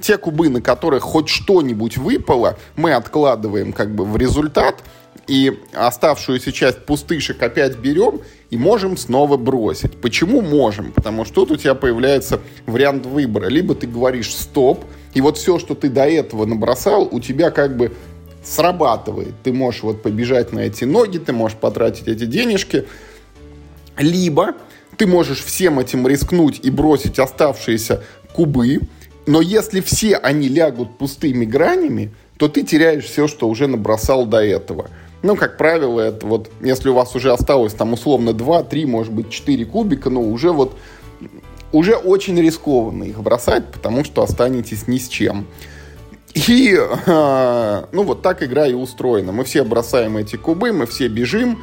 [0.00, 4.82] те кубы, на которых хоть что-нибудь выпало, мы откладываем как бы в результат,
[5.26, 10.00] и оставшуюся часть пустышек опять берем и можем снова бросить.
[10.00, 10.92] Почему можем?
[10.92, 13.48] Потому что тут у тебя появляется вариант выбора.
[13.48, 17.76] Либо ты говоришь «стоп», и вот все, что ты до этого набросал, у тебя как
[17.76, 17.92] бы
[18.44, 19.34] срабатывает.
[19.42, 22.86] Ты можешь вот побежать на эти ноги, ты можешь потратить эти денежки.
[23.98, 24.54] Либо
[24.96, 28.80] ты можешь всем этим рискнуть и бросить оставшиеся кубы,
[29.26, 34.38] но если все они лягут пустыми гранями, то ты теряешь все, что уже набросал до
[34.38, 34.88] этого.
[35.22, 39.12] Ну, как правило, это вот, если у вас уже осталось там условно 2, 3, может
[39.12, 40.76] быть 4 кубика, ну, уже вот,
[41.72, 45.46] уже очень рискованно их бросать, потому что останетесь ни с чем.
[46.34, 49.32] И, э, ну, вот так игра и устроена.
[49.32, 51.62] Мы все бросаем эти кубы, мы все бежим.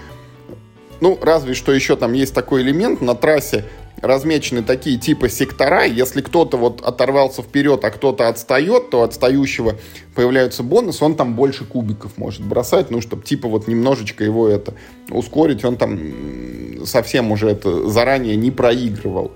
[1.00, 3.66] Ну, разве что еще там есть такой элемент на трассе,
[4.04, 5.86] размечены такие типа сектора.
[5.86, 9.78] Если кто-то вот оторвался вперед, а кто-то отстает, то отстающего
[10.14, 14.74] появляется бонус, он там больше кубиков может бросать, ну, чтобы типа вот немножечко его это
[15.10, 19.32] ускорить, он там совсем уже это заранее не проигрывал.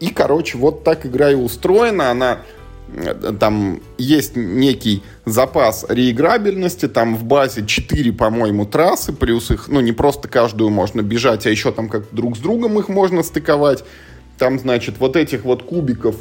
[0.00, 2.38] И, короче, вот так игра и устроена, она
[3.40, 9.92] там есть некий запас реиграбельности, там в базе 4, по-моему, трассы, плюс их, ну, не
[9.92, 13.84] просто каждую можно бежать, а еще там как друг с другом их можно стыковать.
[14.38, 16.16] Там, значит, вот этих вот кубиков,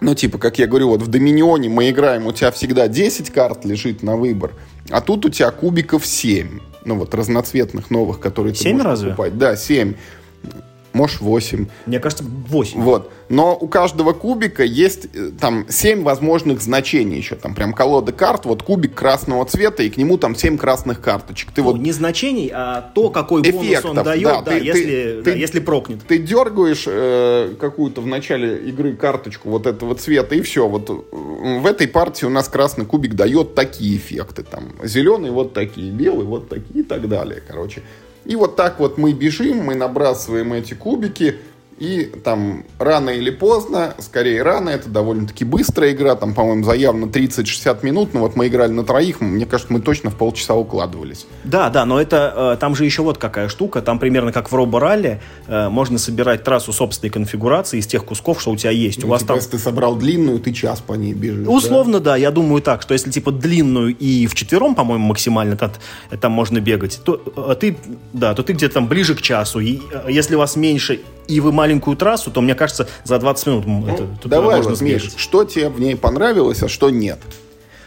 [0.00, 3.64] ну, типа, как я говорю, вот в Доминионе мы играем, у тебя всегда 10 карт
[3.64, 4.52] лежит на выбор,
[4.88, 6.60] а тут у тебя кубиков 7.
[6.84, 9.10] Ну, вот разноцветных новых, которые ты 7 можешь разве?
[9.10, 9.36] покупать.
[9.36, 9.94] Да, 7
[11.00, 11.66] может 8.
[11.86, 12.82] Мне кажется, 8.
[12.82, 13.10] Вот.
[13.30, 17.36] Но у каждого кубика есть э, там 7 возможных значений еще.
[17.36, 21.52] Там прям колода карт, вот кубик красного цвета, и к нему там 7 красных карточек.
[21.52, 21.80] Ты ну, вот...
[21.80, 25.32] Не значений, а то, какой Эффектов, бонус он дает, да, да, ты, если, ты, да,
[25.32, 26.00] ты, если прокнет.
[26.06, 30.68] Ты дергаешь э, какую-то в начале игры карточку вот этого цвета, и все.
[30.68, 34.42] Вот в этой партии у нас красный кубик дает такие эффекты.
[34.42, 37.42] Там зеленый вот такие, белый вот такие и так далее.
[37.46, 37.82] Короче,
[38.24, 41.38] и вот так вот мы бежим, мы набрасываем эти кубики,
[41.80, 47.78] и там рано или поздно, скорее рано, это довольно-таки быстрая игра, там, по-моему, заявлено 30-60
[47.82, 51.26] минут, но вот мы играли на троих, мне кажется, мы точно в полчаса укладывались.
[51.42, 54.54] Да, да, но это, э, там же еще вот какая штука, там примерно как в
[54.54, 59.00] робо-ралли, э, можно собирать трассу собственной конфигурации из тех кусков, что у тебя есть.
[59.00, 59.36] Ну, у вас типа, там...
[59.38, 61.48] если ты собрал длинную, ты час по ней бежишь.
[61.48, 62.10] Условно, да?
[62.10, 65.72] да, я думаю так, что если типа длинную и в четвером, по-моему, максимально там,
[66.20, 67.78] там можно бегать, то э, ты,
[68.12, 71.96] да, то ты где-то там ближе к часу, и если вас меньше и вы маленькую
[71.96, 75.18] трассу, то, мне кажется, за 20 минут ну, это, давай можно вот, сбегать.
[75.18, 77.18] что тебе в ней понравилось, а что нет?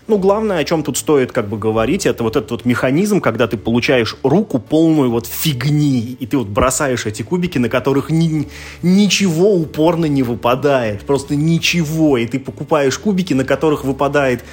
[0.06, 3.48] Ну, главное, о чем тут стоит как бы говорить, это вот этот вот механизм, когда
[3.48, 8.50] ты получаешь руку полную вот фигни, и ты вот бросаешь эти кубики, на которых ни,
[8.82, 14.44] ничего упорно не выпадает, просто ничего, и ты покупаешь кубики, на которых выпадает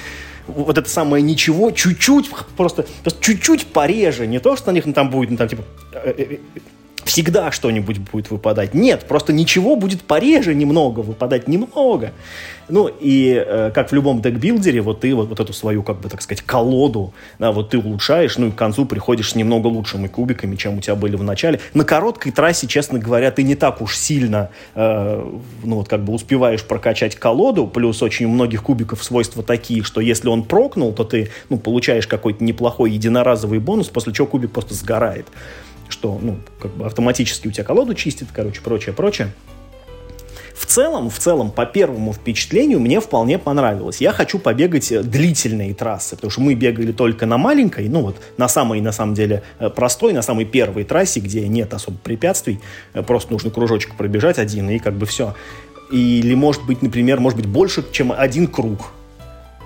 [0.47, 4.93] вот это самое ничего, чуть-чуть, просто, просто чуть-чуть пореже, не то, что на них ну,
[4.93, 6.37] там будет, ну, там, типа, э, э,
[7.05, 8.73] всегда что-нибудь будет выпадать.
[8.73, 12.11] Нет, просто ничего будет пореже немного, выпадать немного.
[12.69, 16.07] Ну, и э, как в любом декбилдере, вот ты вот, вот эту свою, как бы,
[16.07, 20.07] так сказать, колоду, да, вот ты улучшаешь, ну, и к концу приходишь с немного лучшими
[20.07, 21.59] кубиками, чем у тебя были в начале.
[21.73, 25.31] На короткой трассе, честно говоря, ты не так уж сильно, э,
[25.63, 29.99] ну, вот как бы успеваешь прокачать колоду, плюс очень у многих кубиков свойства такие, что
[29.99, 34.75] если он прокнул, то ты, ну, получаешь какой-то неплохой единоразовый бонус, после чего кубик просто
[34.75, 35.27] сгорает
[35.91, 39.31] что, ну, как бы автоматически у тебя колоду чистит, короче, прочее, прочее.
[40.61, 43.99] В целом, в целом, по первому впечатлению мне вполне понравилось.
[43.99, 48.17] Я хочу побегать э, длительные трассы, потому что мы бегали только на маленькой, ну вот
[48.37, 52.59] на самой, на самом деле, э, простой, на самой первой трассе, где нет особо препятствий,
[52.93, 55.35] э, просто нужно кружочек пробежать один, и как бы все.
[55.91, 58.91] Или, может быть, например, может быть, больше, чем один круг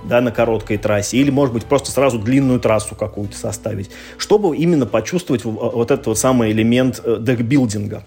[0.07, 4.85] да, на короткой трассе, или, может быть, просто сразу длинную трассу какую-то составить, чтобы именно
[4.85, 8.03] почувствовать вот этот вот самый элемент э, декбилдинга.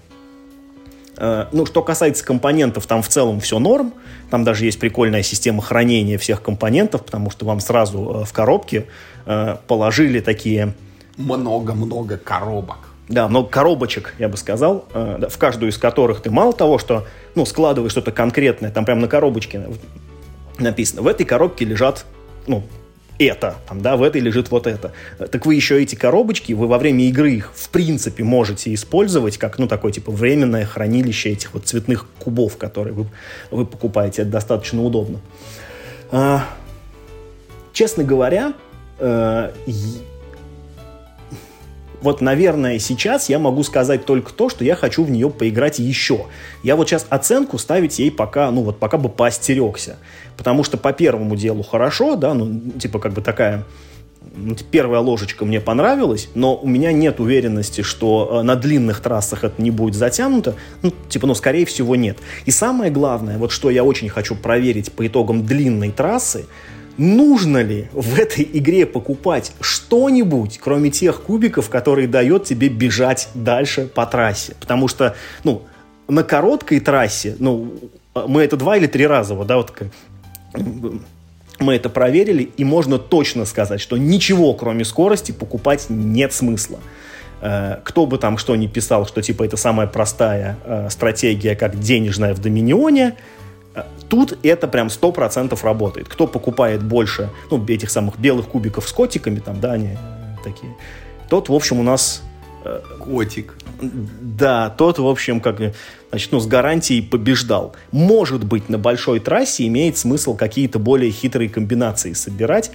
[1.17, 3.93] Э, ну, что касается компонентов, там в целом все норм.
[4.31, 8.87] Там даже есть прикольная система хранения всех компонентов, потому что вам сразу э, в коробке
[9.67, 10.73] положили такие...
[11.19, 12.79] Много-много коробок.
[13.11, 17.45] Да, много коробочек, я бы сказал, в каждую из которых ты мало того, что ну,
[17.45, 19.67] складываешь что-то конкретное, там прямо на коробочке
[20.61, 22.07] написано, в этой коробке лежат,
[22.47, 22.65] ну,
[23.19, 24.93] это, там, да, в этой лежит вот это.
[25.19, 29.59] Так вы еще эти коробочки, вы во время игры их, в принципе, можете использовать как,
[29.59, 33.07] ну, такое, типа, временное хранилище этих вот цветных кубов, которые вы,
[33.51, 34.23] вы покупаете.
[34.23, 35.21] Это достаточно удобно.
[36.11, 36.47] А,
[37.73, 38.55] честно говоря,
[38.99, 39.51] э,
[42.01, 46.27] вот, наверное, сейчас я могу сказать только то, что я хочу в нее поиграть еще.
[46.63, 49.97] Я вот сейчас оценку ставить ей пока, ну вот пока бы поостерегся.
[50.37, 53.65] Потому что по первому делу хорошо, да, ну, типа как бы такая
[54.35, 59.45] ну, первая ложечка мне понравилась, но у меня нет уверенности, что э, на длинных трассах
[59.45, 60.55] это не будет затянуто.
[60.83, 62.19] Ну, типа, ну, скорее всего, нет.
[62.45, 66.47] И самое главное, вот что я очень хочу проверить по итогам длинной трассы,
[66.99, 73.87] нужно ли в этой игре покупать что-нибудь, кроме тех кубиков, которые дает тебе бежать дальше
[73.87, 74.55] по трассе.
[74.61, 75.63] Потому что, ну,
[76.09, 77.73] на короткой трассе, ну,
[78.27, 79.73] мы это два или три раза, вот, да, вот
[81.61, 86.79] мы это проверили, и можно точно сказать, что ничего, кроме скорости, покупать нет смысла.
[87.41, 91.79] Э, кто бы там что ни писал, что типа это самая простая э, стратегия, как
[91.79, 93.17] денежная в Доминионе,
[94.09, 96.09] Тут это прям 100% работает.
[96.09, 99.97] Кто покупает больше, ну, этих самых белых кубиков с котиками, там, да, они
[100.43, 100.75] такие,
[101.29, 102.23] тот, в общем, у нас...
[102.65, 103.55] Э, Котик.
[103.81, 105.61] Да, тот, в общем, как,
[106.11, 107.77] значит, ну, с гарантией побеждал.
[107.93, 112.73] Может быть, на большой трассе имеет смысл какие-то более хитрые комбинации собирать,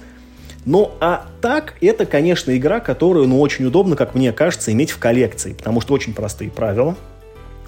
[0.64, 4.98] ну, а так, это, конечно, игра, которую, ну, очень удобно, как мне кажется, иметь в
[4.98, 6.96] коллекции, потому что очень простые правила,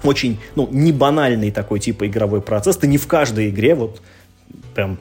[0.03, 2.77] очень, ну, не банальный такой типа игровой процесс.
[2.77, 4.01] Ты не в каждой игре вот
[4.75, 4.99] прям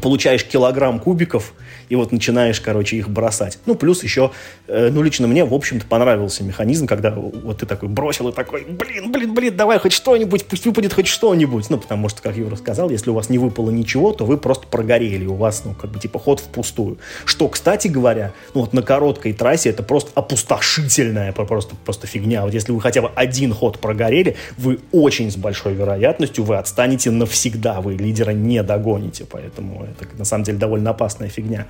[0.00, 1.52] получаешь килограмм кубиков,
[1.88, 3.58] и вот начинаешь, короче, их бросать.
[3.66, 4.32] Ну, плюс еще,
[4.66, 8.64] э, ну, лично мне, в общем-то, понравился механизм, когда вот ты такой бросил и такой,
[8.64, 11.70] блин, блин, блин, давай хоть что-нибудь, пусть выпадет хоть что-нибудь.
[11.70, 14.66] Ну, потому что, как Юра сказал, если у вас не выпало ничего, то вы просто
[14.66, 16.98] прогорели, у вас, ну, как бы, типа, ход впустую.
[17.24, 22.42] Что, кстати говоря, ну, вот на короткой трассе это просто опустошительная просто, просто фигня.
[22.42, 27.10] Вот если вы хотя бы один ход прогорели, вы очень с большой вероятностью вы отстанете
[27.10, 31.66] навсегда, вы лидера не догоните, поэтому это, на самом деле, довольно опасная фигня.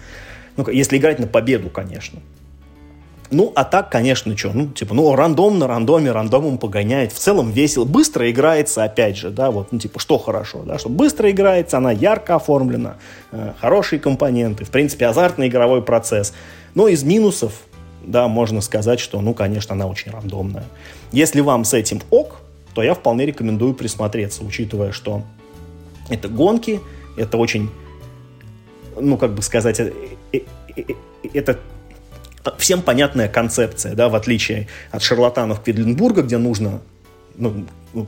[0.57, 2.21] Ну, если играть на победу, конечно.
[3.31, 7.13] Ну, а так, конечно, что, ну, типа, ну, рандом на рандоме, рандомом погоняет.
[7.13, 7.85] В целом весело.
[7.85, 11.91] Быстро играется, опять же, да, вот, ну, типа, что хорошо, да, что быстро играется, она
[11.91, 12.97] ярко оформлена,
[13.33, 16.33] э, хорошие компоненты, в принципе, азартный игровой процесс.
[16.75, 17.53] Но из минусов,
[18.05, 20.65] да, можно сказать, что, ну, конечно, она очень рандомная.
[21.11, 22.41] Если вам с этим ок,
[22.75, 25.23] то я вполне рекомендую присмотреться, учитывая, что
[26.11, 26.81] это гонки,
[27.17, 27.71] это очень
[29.01, 29.93] ну, как бы сказать, э,
[30.33, 30.41] э,
[30.77, 30.83] э,
[31.33, 31.59] это
[32.59, 36.81] всем понятная концепция, да, в отличие от шарлатанов Кведленбурга, где нужно,
[37.37, 38.07] ну, ну,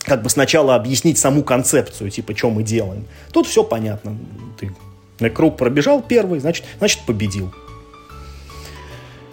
[0.00, 3.06] как бы сначала объяснить саму концепцию, типа, что мы делаем.
[3.32, 4.18] Тут все понятно.
[4.58, 7.52] Ты круг пробежал первый, значит, значит победил.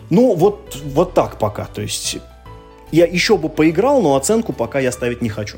[0.10, 1.66] Ну, вот, вот так пока.
[1.66, 2.18] То есть
[2.92, 5.58] я еще бы поиграл, но оценку пока я ставить не хочу.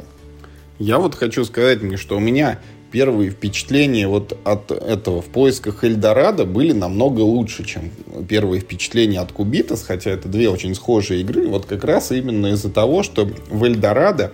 [0.80, 2.60] Я вот хочу сказать мне, что у меня
[2.94, 7.90] первые впечатления вот от этого в поисках Эльдорадо были намного лучше, чем
[8.30, 12.70] первые впечатления от Кубитас, хотя это две очень схожие игры, вот как раз именно из-за
[12.70, 14.32] того, что в Эльдорадо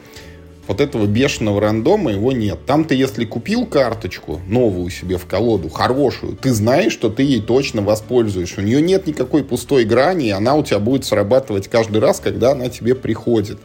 [0.68, 2.60] вот этого бешеного рандома его нет.
[2.66, 7.42] Там ты, если купил карточку новую себе в колоду, хорошую, ты знаешь, что ты ей
[7.42, 8.58] точно воспользуешь.
[8.58, 12.52] У нее нет никакой пустой грани, и она у тебя будет срабатывать каждый раз, когда
[12.52, 13.58] она тебе приходит.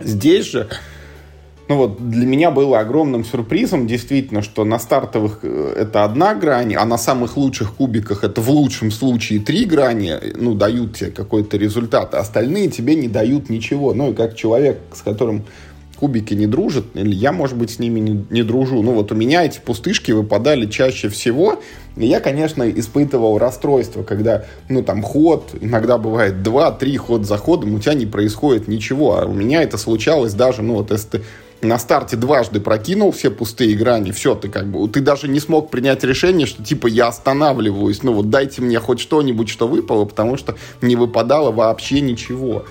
[0.00, 0.70] Здесь же
[1.72, 6.74] ну вот для меня было огромным сюрпризом действительно, что на стартовых э, это одна грань,
[6.74, 11.56] а на самых лучших кубиках это в лучшем случае три грани, ну, дают тебе какой-то
[11.56, 13.94] результат, а остальные тебе не дают ничего.
[13.94, 15.46] Ну, и как человек, с которым
[15.98, 18.82] кубики не дружат, или я, может быть, с ними не, не дружу.
[18.82, 21.58] Ну, вот у меня эти пустышки выпадали чаще всего,
[21.96, 27.74] и я, конечно, испытывал расстройство, когда, ну, там, ход, иногда бывает два-три ход за ходом,
[27.74, 31.22] у тебя не происходит ничего, а у меня это случалось даже, ну, вот если ты
[31.62, 35.70] на старте дважды прокинул все пустые грани, все, ты как бы, ты даже не смог
[35.70, 40.36] принять решение, что типа я останавливаюсь, ну вот дайте мне хоть что-нибудь, что выпало, потому
[40.36, 42.64] что не выпадало вообще ничего.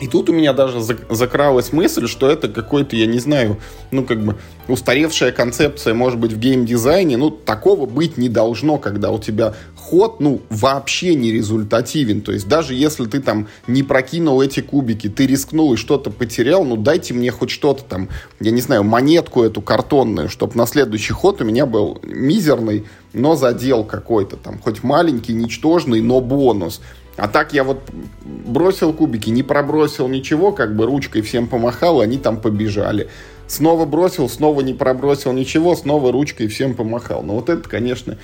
[0.00, 3.58] И тут у меня даже закралась мысль, что это какой-то, я не знаю,
[3.90, 4.36] ну, как бы
[4.66, 7.16] устаревшая концепция, может быть, в геймдизайне.
[7.16, 12.22] Ну, такого быть не должно, когда у тебя ход, ну, вообще не результативен.
[12.22, 16.64] То есть даже если ты там не прокинул эти кубики, ты рискнул и что-то потерял,
[16.64, 18.08] ну, дайте мне хоть что-то там,
[18.40, 23.36] я не знаю, монетку эту картонную, чтобы на следующий ход у меня был мизерный, но
[23.36, 26.80] задел какой-то там, хоть маленький, ничтожный, но бонус.
[27.16, 27.80] А так я вот
[28.24, 33.08] бросил кубики, не пробросил ничего, как бы ручкой всем помахал, они там побежали.
[33.46, 37.22] Снова бросил, снова не пробросил ничего, снова ручкой всем помахал.
[37.22, 38.16] Но вот это, конечно,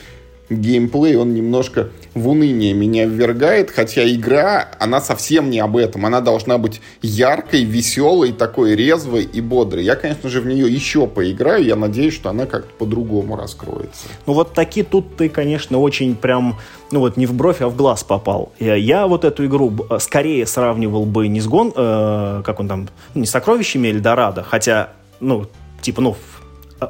[0.48, 6.06] геймплей, он немножко в уныние меня ввергает, хотя игра, она совсем не об этом.
[6.06, 9.85] Она должна быть яркой, веселой, такой резвой и бодрой.
[9.85, 14.06] Я, конечно же, в нее еще поиграю, я надеюсь, что она как-то по-другому раскроется.
[14.26, 16.56] Ну вот такие тут ты, конечно, очень прям,
[16.90, 18.52] ну вот не в бровь, а в глаз попал.
[18.59, 23.20] Я вот эту игру скорее сравнивал бы не с гон, э, как он там, ну,
[23.20, 25.46] не с сокровищами Эльдорадо, хотя, ну,
[25.82, 26.16] типа, ну,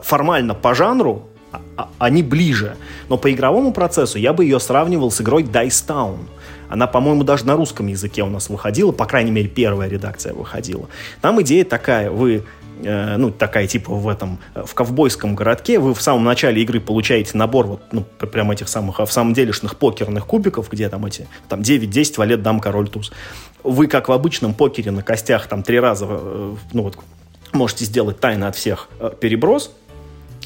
[0.03, 1.29] формально по жанру
[1.99, 2.77] они ближе.
[3.09, 6.19] Но по игровому процессу я бы ее сравнивал с игрой Dice Town.
[6.69, 10.89] Она, по-моему, даже на русском языке у нас выходила, по крайней мере, первая редакция выходила.
[11.21, 12.43] Там идея такая, вы
[12.83, 17.39] э, ну, такая типа в этом, в ковбойском городке, вы в самом начале игры получаете
[17.39, 21.61] набор вот, ну, прям этих самых, в самом делешных покерных кубиков, где там эти, там
[21.61, 23.13] 9-10, валет, дам, король, туз.
[23.63, 26.99] Вы, как в обычном покере на костях, там три раза, э, ну вот,
[27.53, 29.73] можете сделать тайно от всех э, переброс,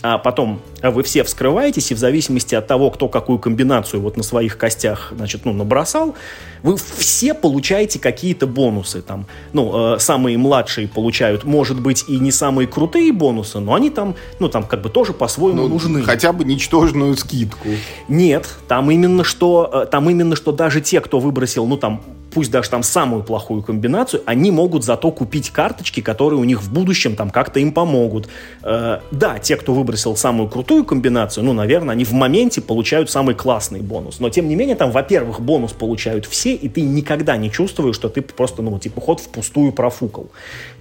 [0.03, 4.23] а потом вы все вскрываетесь, и в зависимости от того, кто какую комбинацию вот на
[4.23, 6.15] своих костях, значит, ну, набросал,
[6.63, 9.03] вы все получаете какие-то бонусы.
[9.03, 13.91] Там, ну, э, самые младшие получают, может быть, и не самые крутые бонусы, но они
[13.91, 16.03] там, ну, там как бы тоже по-своему ну, нужны.
[16.03, 17.69] Хотя бы ничтожную скидку.
[18.09, 22.51] Нет, там именно что, э, там именно что даже те, кто выбросил, ну, там, пусть
[22.51, 27.17] даже там самую плохую комбинацию, они могут зато купить карточки, которые у них в будущем
[27.17, 28.29] там как-то им помогут.
[28.63, 33.35] Э, да, те, кто выбросил самую крутую комбинацию, ну, наверное, они в моменте получают самый
[33.35, 34.21] классный бонус.
[34.21, 38.09] Но, тем не менее, там, во-первых, бонус получают все, и ты никогда не чувствуешь, что
[38.09, 40.31] ты просто, ну, типа, ход впустую профукал.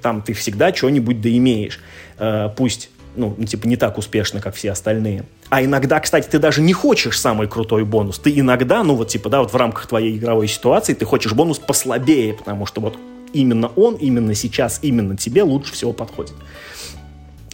[0.02, 1.80] Там ты всегда что-нибудь доимеешь.
[2.18, 5.26] Э, пусть ну, типа, не так успешно, как все остальные.
[5.50, 8.20] А иногда, кстати, ты даже не хочешь самый крутой бонус.
[8.20, 11.60] Ты иногда, ну, вот, типа, да, вот в рамках твоей игровой ситуации ты хочешь бонус
[11.60, 12.98] послабее, потому что вот
[13.34, 16.34] именно он, именно сейчас, именно тебе лучше всего подходит.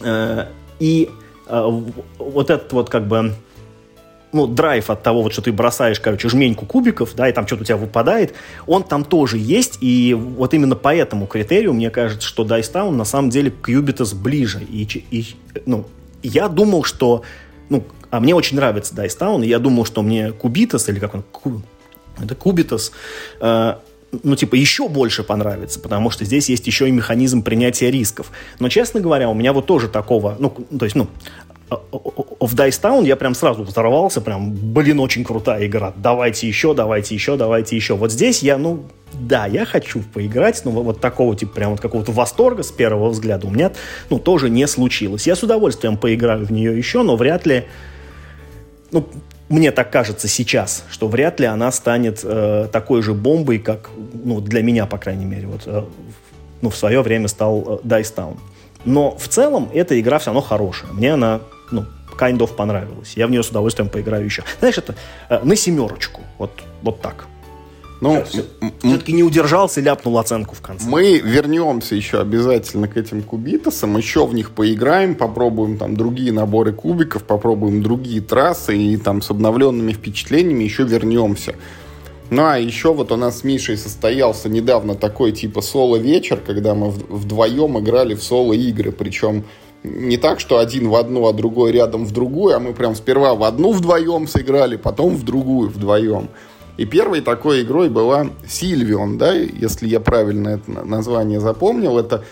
[0.02, 0.46] Э,
[0.78, 1.10] и
[1.48, 1.82] э,
[2.18, 3.34] вот этот вот, как бы,
[4.36, 7.62] ну, драйв от того, вот, что ты бросаешь, короче, жменьку кубиков, да, и там что-то
[7.62, 8.34] у тебя выпадает,
[8.66, 12.90] он там тоже есть, и вот именно по этому критерию, мне кажется, что Dice Town
[12.90, 15.34] на самом деле к Cubitos ближе, и, и
[15.64, 15.86] ну,
[16.22, 17.22] я думал, что,
[17.70, 21.14] ну, а мне очень нравится Dice Town, и я думал, что мне Cubitos, или как
[21.14, 21.62] он, Ку,
[22.22, 22.92] это Кубитас,
[23.40, 23.74] э,
[24.22, 28.30] ну, типа, еще больше понравится, потому что здесь есть еще и механизм принятия рисков.
[28.58, 31.08] Но, честно говоря, у меня вот тоже такого, ну, то есть, ну,
[31.68, 37.14] в Dice Town я прям сразу взорвался, прям, блин, очень крутая игра, давайте еще, давайте
[37.14, 37.94] еще, давайте еще.
[37.96, 42.12] Вот здесь я, ну, да, я хочу поиграть, но вот такого, типа, прям вот какого-то
[42.12, 43.72] восторга с первого взгляда у меня,
[44.10, 45.26] ну, тоже не случилось.
[45.26, 47.64] Я с удовольствием поиграю в нее еще, но вряд ли,
[48.92, 49.08] ну,
[49.48, 53.90] мне так кажется сейчас, что вряд ли она станет э, такой же бомбой, как,
[54.24, 55.82] ну, для меня, по крайней мере, вот, э,
[56.62, 58.36] ну, в свое время стал э, Dice Town.
[58.84, 60.92] Но в целом эта игра все равно хорошая.
[60.92, 61.40] Мне она,
[61.70, 61.84] ну,
[62.18, 63.14] kind of понравилась.
[63.16, 64.42] Я в нее с удовольствием поиграю еще.
[64.58, 64.94] Знаешь, это
[65.28, 66.22] э, на семерочку.
[66.38, 66.50] Вот,
[66.82, 67.26] вот так.
[68.00, 70.86] Ну, все-таки не удержался, ляпнул оценку в конце.
[70.86, 76.72] Мы вернемся еще обязательно к этим кубитасам, еще в них поиграем, попробуем там другие наборы
[76.72, 81.54] кубиков, попробуем другие трассы и там с обновленными впечатлениями еще вернемся.
[82.28, 86.90] Ну, а еще вот у нас с Мишей состоялся недавно такой типа соло-вечер, когда мы
[86.90, 89.44] вдвоем играли в соло-игры, причем
[89.86, 93.34] не так, что один в одну, а другой рядом в другую, а мы прям сперва
[93.34, 96.28] в одну вдвоем сыграли, потом в другую вдвоем.
[96.76, 101.98] И первой такой игрой была Сильвион, да, если я правильно это название запомнил.
[101.98, 102.24] Это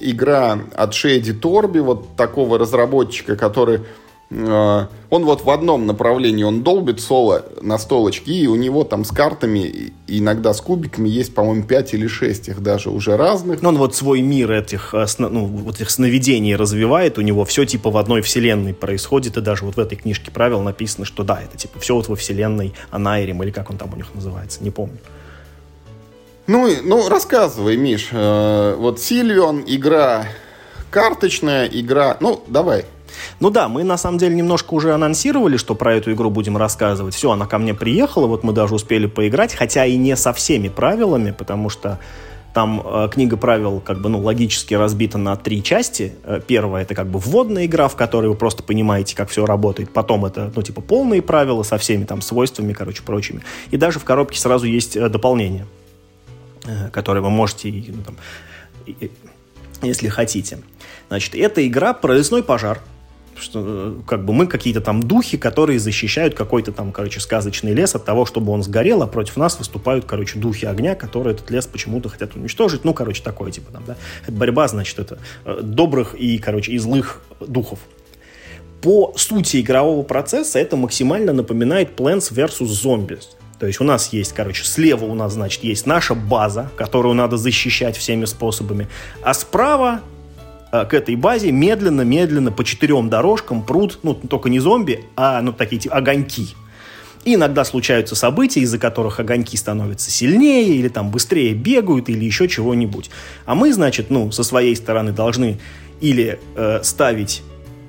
[0.00, 3.80] игра от Шейди Торби, вот такого разработчика, который
[4.28, 4.88] он
[5.24, 9.92] вот в одном направлении, он долбит соло на столочке, и у него там с картами,
[10.08, 13.62] иногда с кубиками есть, по-моему, 5 или 6 их даже уже разных.
[13.62, 17.90] Но он вот свой мир этих, ну, вот этих сновидений развивает, у него все типа
[17.90, 21.56] в одной вселенной происходит, и даже вот в этой книжке правил написано, что да, это
[21.56, 24.98] типа все вот во вселенной Анайрим, или как он там у них называется, не помню.
[26.48, 28.08] Ну, ну рассказывай, Миш.
[28.12, 30.26] Э, вот Сильвион, игра
[30.90, 32.16] карточная, игра...
[32.20, 32.86] Ну, давай,
[33.40, 37.14] ну да, мы на самом деле немножко уже анонсировали, что про эту игру будем рассказывать.
[37.14, 40.68] Все, она ко мне приехала, вот мы даже успели поиграть, хотя и не со всеми
[40.68, 41.98] правилами, потому что
[42.56, 46.14] там э, книга правил как бы ну логически разбита на три части.
[46.24, 49.90] Э, первая это как бы вводная игра, в которой вы просто понимаете, как все работает.
[49.90, 53.42] Потом это ну типа полные правила со всеми там свойствами, короче, прочими.
[53.72, 55.66] И даже в коробке сразу есть э, дополнение,
[56.64, 58.16] э, которое вы можете, ну, там,
[59.82, 60.60] если хотите.
[61.08, 62.80] Значит, это игра про лесной пожар
[63.38, 68.04] что как бы мы какие-то там духи, которые защищают какой-то там, короче, сказочный лес от
[68.04, 72.08] того, чтобы он сгорел, а против нас выступают, короче, духи огня, которые этот лес почему-то
[72.08, 72.84] хотят уничтожить.
[72.84, 73.96] Ну, короче, такое типа там, да.
[74.22, 77.78] Это борьба, значит, это э, добрых и, короче, и злых духов.
[78.82, 82.66] По сути игрового процесса это максимально напоминает Plants vs.
[82.66, 83.24] Zombies.
[83.58, 87.36] То есть у нас есть, короче, слева у нас, значит, есть наша база, которую надо
[87.36, 88.88] защищать всеми способами,
[89.22, 90.02] а справа
[90.70, 95.80] к этой базе медленно-медленно по четырем дорожкам прут, ну, только не зомби, а, ну, такие
[95.80, 96.48] типа огоньки.
[97.24, 102.46] И иногда случаются события, из-за которых огоньки становятся сильнее, или там быстрее бегают, или еще
[102.46, 103.10] чего-нибудь.
[103.46, 105.58] А мы, значит, ну, со своей стороны должны
[106.00, 107.42] или э, ставить,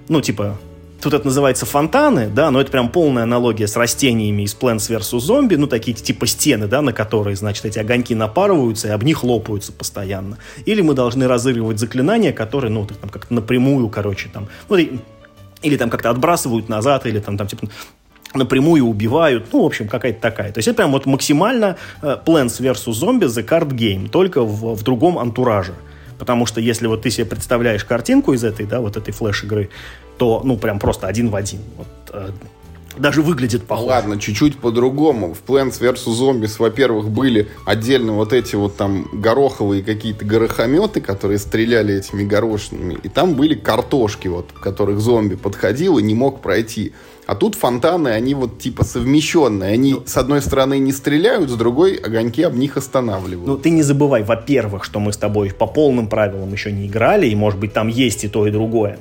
[0.10, 0.58] ну, типа,
[1.02, 5.20] Тут это называется фонтаны, да, но это прям полная аналогия с растениями из Plants vs.
[5.20, 9.24] Zombie, ну, такие типа стены, да, на которые, значит, эти огоньки напарываются и об них
[9.24, 10.40] лопаются постоянно.
[10.66, 14.78] Или мы должны разыгрывать заклинания, которые, ну, там как-то напрямую, короче, там, ну,
[15.62, 17.68] или там как-то отбрасывают назад, или там, там типа,
[18.34, 20.52] напрямую убивают, ну, в общем, какая-то такая.
[20.52, 22.88] То есть это прям вот максимально uh, Plants vs.
[22.88, 25.74] Zombie The Card Game, только в, в другом антураже.
[26.18, 29.70] Потому что если вот ты себе представляешь картинку из этой, да, вот этой флеш-игры,
[30.18, 31.60] то, ну, прям просто один в один.
[31.78, 32.30] Вот, э,
[32.98, 33.88] даже выглядит похоже.
[33.88, 35.34] Ладно, чуть-чуть по-другому.
[35.34, 36.06] В Plants vs.
[36.08, 42.98] Zombies, во-первых, были отдельно вот эти вот там гороховые какие-то горохометы, которые стреляли этими горошинами.
[43.04, 46.94] И там были картошки, вот, которых зомби подходил и не мог пройти.
[47.26, 49.74] А тут фонтаны, они вот типа совмещенные.
[49.74, 53.48] Они ну, с одной стороны не стреляют, с другой огоньки об них останавливают.
[53.48, 57.28] Ну ты не забывай, во-первых, что мы с тобой по полным правилам еще не играли,
[57.28, 58.98] и может быть там есть и то, и другое.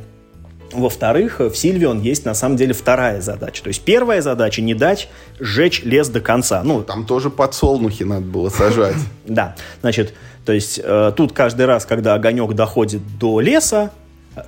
[0.76, 3.62] Во-вторых, в Сильвион есть на самом деле вторая задача.
[3.62, 5.08] То есть первая задача не дать
[5.40, 6.62] сжечь лес до конца.
[6.62, 8.96] Ну, там тоже подсолнухи надо было сажать.
[9.26, 10.14] Да, значит,
[10.44, 13.90] то есть э, тут каждый раз, когда огонек доходит до леса,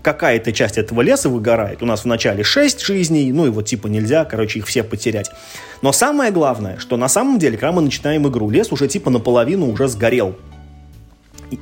[0.03, 1.83] какая-то часть этого леса выгорает.
[1.83, 5.31] У нас вначале 6 жизней, ну и вот типа нельзя, короче, их все потерять.
[5.83, 9.71] Но самое главное, что на самом деле, когда мы начинаем игру, лес уже типа наполовину
[9.71, 10.37] уже сгорел.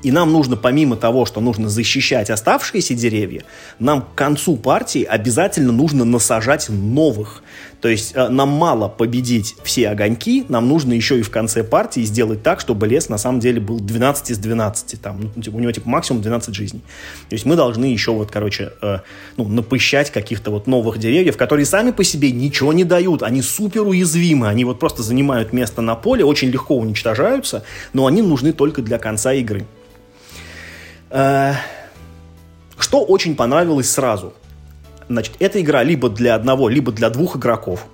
[0.02, 3.44] И нам нужно, помимо того, что нужно защищать оставшиеся деревья,
[3.78, 7.42] нам к концу партии обязательно нужно насажать новых.
[7.80, 12.00] То есть э, нам мало победить все огоньки, нам нужно еще и в конце партии
[12.00, 15.00] сделать так, чтобы лес на самом деле был 12 из 12.
[15.00, 16.80] Там, ну, типа, у него типа максимум 12 жизней.
[17.28, 19.00] То есть мы должны еще вот, короче, э,
[19.36, 23.22] ну, напыщать каких-то вот новых деревьев, которые сами по себе ничего не дают.
[23.22, 27.62] Они супер уязвимы, они вот просто занимают место на поле, очень легко уничтожаются,
[27.92, 29.66] но они нужны только для конца игры.
[31.10, 31.54] Э,
[32.78, 34.32] что очень понравилось сразу?
[35.08, 37.86] Значит, эта игра либо для одного, либо для двух игроков.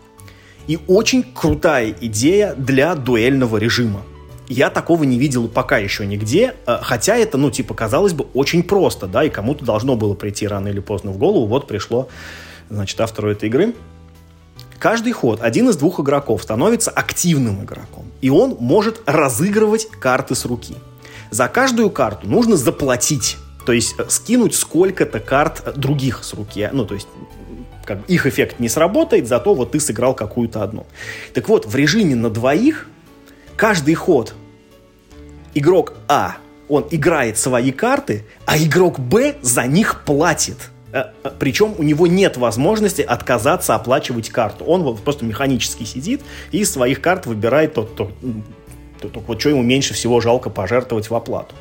[0.66, 4.02] И очень крутая идея для дуэльного режима.
[4.48, 8.62] Я такого не видел пока еще нигде, э, хотя это, ну, типа, казалось бы, очень
[8.62, 12.08] просто, да, и кому-то должно было прийти рано или поздно в голову, вот пришло,
[12.70, 13.74] значит, автору этой игры.
[14.78, 20.44] Каждый ход один из двух игроков становится активным игроком, и он может разыгрывать карты с
[20.44, 20.74] руки–
[21.32, 23.38] за каждую карту нужно заплатить.
[23.64, 26.68] То есть э, скинуть сколько-то карт других с руки.
[26.72, 27.08] Ну, то есть
[27.84, 30.86] как, их эффект не сработает, зато вот ты сыграл какую-то одну.
[31.32, 32.86] Так вот, в режиме на двоих
[33.56, 34.34] каждый ход
[35.54, 36.36] игрок А,
[36.68, 40.70] он играет свои карты, а игрок Б за них платит.
[40.92, 44.66] Э, э, Причем у него нет возможности отказаться оплачивать карту.
[44.66, 46.20] Он вот просто механически сидит
[46.50, 48.12] и из своих карт выбирает тот, тот
[49.08, 51.54] то, вот что ему меньше всего жалко пожертвовать в оплату.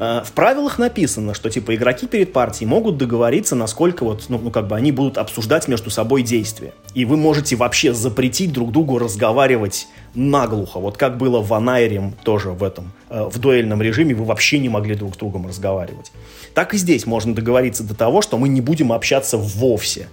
[0.00, 4.50] Э, в правилах написано, что типа игроки перед партией могут договориться, насколько вот, ну, ну
[4.50, 6.72] как бы они будут обсуждать между собой действия.
[6.94, 10.80] И вы можете вообще запретить друг другу разговаривать наглухо.
[10.80, 14.70] Вот как было в Анайрем тоже в этом, э, в дуэльном режиме, вы вообще не
[14.70, 16.10] могли друг с другом разговаривать.
[16.54, 20.08] Так и здесь можно договориться до того, что мы не будем общаться вовсе.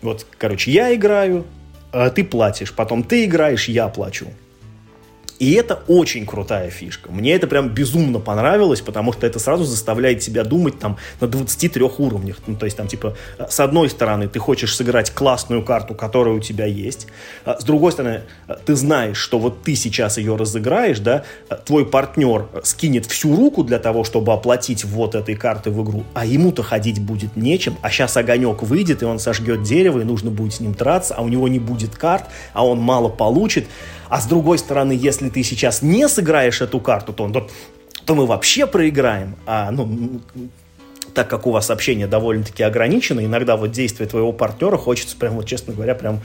[0.00, 1.44] Вот, короче, я играю,
[1.92, 4.28] а ты платишь, потом ты играешь, я плачу.
[5.38, 7.12] И это очень крутая фишка.
[7.12, 11.82] Мне это прям безумно понравилось, потому что это сразу заставляет тебя думать там на 23
[11.98, 12.36] уровнях.
[12.46, 13.16] Ну, то есть там типа
[13.48, 17.06] с одной стороны ты хочешь сыграть классную карту, которая у тебя есть,
[17.44, 18.22] а с другой стороны
[18.64, 21.24] ты знаешь, что вот ты сейчас ее разыграешь, да,
[21.64, 26.24] твой партнер скинет всю руку для того, чтобы оплатить вот этой карты в игру, а
[26.24, 30.54] ему-то ходить будет нечем, а сейчас огонек выйдет, и он сожгет дерево, и нужно будет
[30.54, 33.66] с ним драться, а у него не будет карт, а он мало получит,
[34.08, 37.48] а с другой стороны, если ты сейчас не сыграешь эту карту, то, то,
[38.04, 39.36] то мы вообще проиграем.
[39.46, 40.20] А, ну,
[41.14, 45.46] так как у вас общение довольно-таки ограничено, иногда вот действие твоего партнера хочется прям, вот
[45.46, 46.20] честно говоря, прям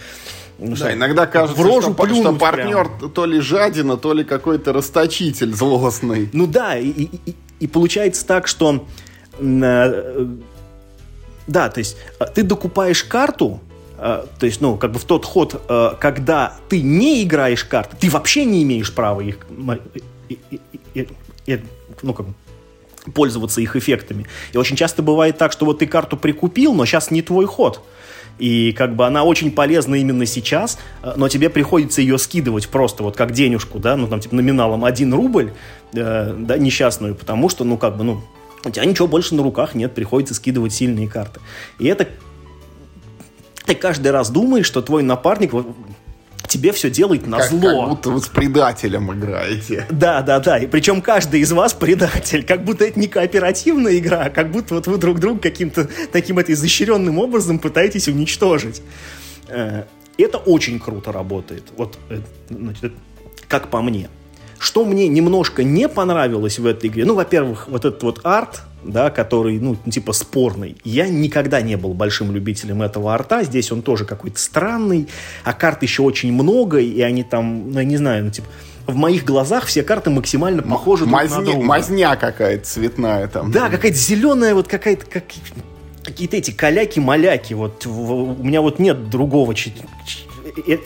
[0.59, 3.11] ну, да, иногда кажется, в рожу что, что партнер прям.
[3.11, 6.29] то ли жадина, то ли какой-то расточитель злостный.
[6.31, 8.85] Ну да, и, и, и получается так, что
[9.39, 10.27] э,
[11.47, 13.59] да, то есть э, ты докупаешь карту,
[14.03, 17.95] Э, то есть, ну, как бы в тот ход, э, когда ты не играешь карты,
[17.97, 19.37] ты вообще не имеешь права их,
[22.01, 22.25] ну, как
[23.15, 24.25] пользоваться их эффектами.
[24.51, 27.81] И очень часто бывает так, что вот ты карту прикупил, но сейчас не твой ход.
[28.39, 33.03] И как бы она очень полезна именно сейчас, э, но тебе приходится ее скидывать просто
[33.03, 35.53] вот как денежку, да, ну там типа номиналом 1 рубль,
[35.93, 38.21] э, да, несчастную, потому что, ну как бы, ну,
[38.65, 41.39] у тебя ничего больше на руках нет, приходится скидывать сильные карты.
[41.79, 42.07] И это
[43.65, 45.51] ты каждый раз думаешь, что твой напарник
[46.47, 47.59] тебе все делает на как, зло.
[47.61, 49.87] Как будто вы с предателем играете.
[49.89, 50.59] Да, да, да.
[50.59, 52.43] И причем каждый из вас предатель.
[52.43, 56.39] Как будто это не кооперативная игра, а как будто вот вы друг друга каким-то таким
[56.39, 58.81] это изощренным образом пытаетесь уничтожить.
[59.47, 59.85] Э,
[60.17, 61.63] это очень круто работает.
[61.75, 62.93] Вот, э, значит,
[63.47, 64.09] как по мне.
[64.59, 69.09] Что мне немножко не понравилось в этой игре, ну, во-первых, вот этот вот арт, да,
[69.09, 70.77] который, ну, типа спорный.
[70.83, 73.43] Я никогда не был большим любителем этого арта.
[73.43, 75.07] Здесь он тоже какой-то странный,
[75.43, 78.47] а карт еще очень много, и они там, ну, я не знаю, ну, типа,
[78.87, 81.63] в моих глазах все карты максимально похожи друг на друга.
[81.63, 83.51] Мазня какая-то цветная там.
[83.51, 85.23] Да, какая-то зеленая, вот какая-то, как,
[86.03, 87.53] какие-то эти каляки-маляки.
[87.53, 90.77] Вот у меня вот нет другого э, э,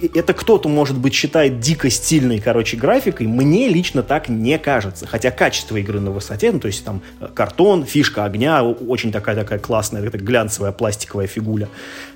[0.00, 3.26] это кто-то, может быть, считает дико стильной, короче, графикой.
[3.26, 5.06] Мне лично так не кажется.
[5.06, 9.58] Хотя качество игры на высоте, ну, то есть там э, картон, фишка огня, очень такая-такая
[9.58, 11.68] классная, это глянцевая пластиковая фигуля.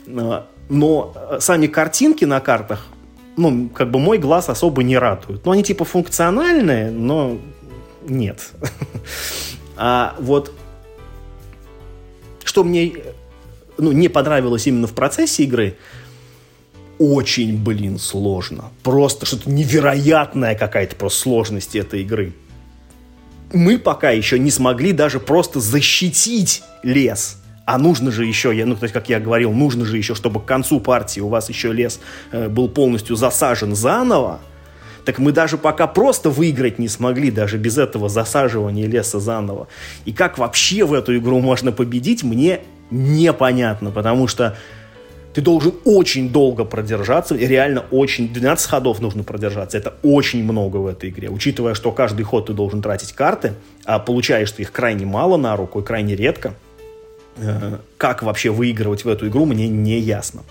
[0.06, 2.86] Э, но э, сами картинки на картах,
[3.36, 5.44] ну, как бы мой глаз особо не радуют.
[5.44, 7.38] Ну, они типа функциональные, но
[8.06, 8.50] нет.
[9.80, 10.52] А вот
[12.42, 12.92] что мне
[13.76, 15.76] ну, не понравилось именно в процессе игры–
[16.98, 18.70] очень, блин, сложно.
[18.82, 22.32] Просто что-то невероятная какая-то просто сложность этой игры.
[23.52, 27.38] мы пока еще не смогли даже просто защитить лес.
[27.64, 30.40] А нужно же еще, я, ну, то есть, как я говорил, нужно же еще, чтобы
[30.40, 32.00] к концу партии у вас еще лес
[32.32, 34.40] э, был полностью засажен заново.
[35.04, 39.68] Так мы даже пока просто выиграть не смогли, даже без этого засаживания леса заново.
[40.06, 44.56] И как вообще в эту игру можно победить, мне непонятно, потому что
[45.34, 50.86] ты должен очень долго продержаться, реально очень, 12 ходов нужно продержаться, это очень много в
[50.86, 53.54] этой игре, учитывая, что каждый ход ты должен тратить карты,
[53.84, 56.54] а получаешь ты их крайне мало на руку и крайне редко,
[57.40, 60.42] Э, как вообще выигрывать в эту игру, мне не ясно.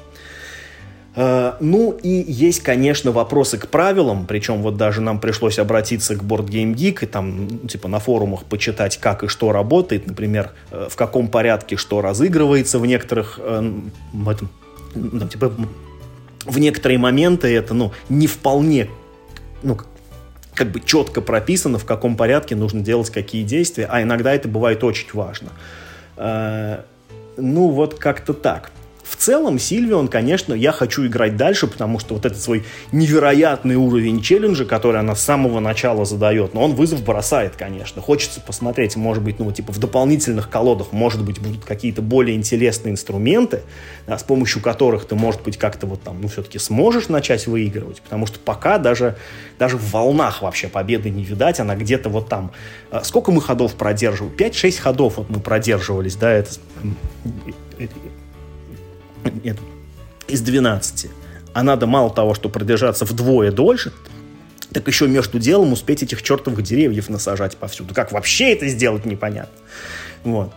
[1.16, 6.24] Э, ну и есть, конечно, вопросы к правилам, причем вот даже нам пришлось обратиться к
[6.24, 10.52] Board Game Geek и там, ну, типа, на форумах почитать, как и что работает, например,
[10.72, 14.50] э, в каком порядке что разыгрывается в некоторых, в этом,
[14.98, 15.54] ну, типа,
[16.46, 18.90] в некоторые моменты это, ну, не вполне,
[19.64, 19.78] ну,
[20.54, 24.84] как бы четко прописано, в каком порядке нужно делать какие действия, а иногда это бывает
[24.84, 25.50] очень важно.
[26.18, 26.82] Э,
[27.38, 28.72] ну, вот как-то так.
[29.10, 34.22] В целом, Сильвион, конечно, я хочу играть дальше, потому что вот этот свой невероятный уровень
[34.22, 38.02] челленджа, который она с самого начала задает, но он вызов бросает, конечно.
[38.02, 42.92] Хочется посмотреть, может быть, ну, типа в дополнительных колодах, может быть, будут какие-то более интересные
[42.92, 43.62] инструменты,
[44.08, 48.02] да, с помощью которых ты, может быть, как-то вот там, ну, все-таки сможешь начать выигрывать,
[48.02, 49.16] потому что пока даже,
[49.58, 52.52] даже в волнах вообще победы не видать, она где-то вот там.
[52.92, 54.36] А сколько мы ходов продерживали?
[54.36, 56.52] 5-6 ходов вот мы продерживались, да, это
[59.44, 59.58] нет,
[60.28, 61.10] из 12.
[61.54, 63.92] А надо мало того, что продержаться вдвое дольше,
[64.72, 67.94] так еще между делом успеть этих чертовых деревьев насажать повсюду.
[67.94, 69.58] Как вообще это сделать, непонятно.
[70.24, 70.52] Вот.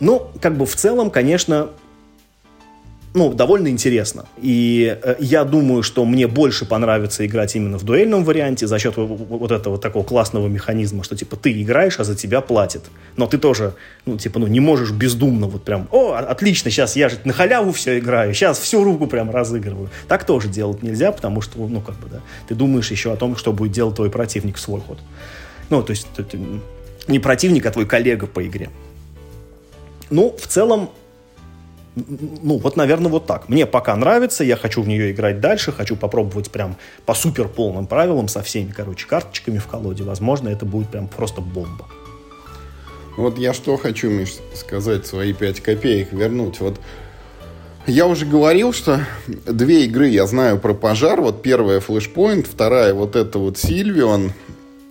[0.00, 1.70] Ну, как бы в целом, конечно,
[3.14, 4.24] ну, довольно интересно.
[4.38, 8.94] И э, я думаю, что мне больше понравится играть именно в дуэльном варианте за счет
[8.96, 12.84] вот этого такого классного механизма, что, типа, ты играешь, а за тебя платят.
[13.16, 13.74] Но ты тоже,
[14.06, 17.72] ну, типа, ну, не можешь бездумно вот прям, о, отлично, сейчас я же на халяву
[17.72, 19.90] все играю, сейчас всю руку прям разыгрываю.
[20.08, 23.36] Так тоже делать нельзя, потому что, ну, как бы, да, ты думаешь еще о том,
[23.36, 24.98] что будет делать твой противник в свой ход.
[25.68, 26.38] Ну, то есть, ты,
[27.08, 28.70] не противник, а твой коллега по игре.
[30.08, 30.90] Ну, в целом,
[31.94, 33.48] ну, вот, наверное, вот так.
[33.48, 37.86] Мне пока нравится, я хочу в нее играть дальше, хочу попробовать прям по супер полным
[37.86, 40.02] правилам со всеми, короче, карточками в колоде.
[40.02, 41.86] Возможно, это будет прям просто бомба.
[43.16, 46.60] Вот я что хочу, Миш, сказать, свои пять копеек вернуть.
[46.60, 46.80] Вот
[47.86, 51.20] я уже говорил, что две игры я знаю про пожар.
[51.20, 54.32] Вот первая Flashpoint, вторая вот это вот Сильвион.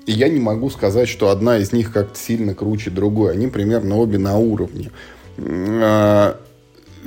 [0.06, 3.34] И я не могу сказать, что одна из них как-то сильно круче другой.
[3.34, 4.92] Они примерно обе на уровне
[5.40, 6.38] а,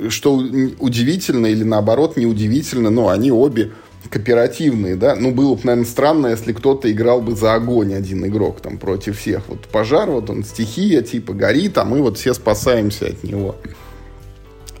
[0.09, 3.71] что удивительно или наоборот неудивительно, но они обе
[4.09, 8.61] кооперативные, да, ну, было бы, наверное, странно, если кто-то играл бы за огонь один игрок
[8.61, 9.43] там против всех.
[9.47, 13.55] Вот пожар, вот он, стихия, типа, горит, а мы вот все спасаемся от него.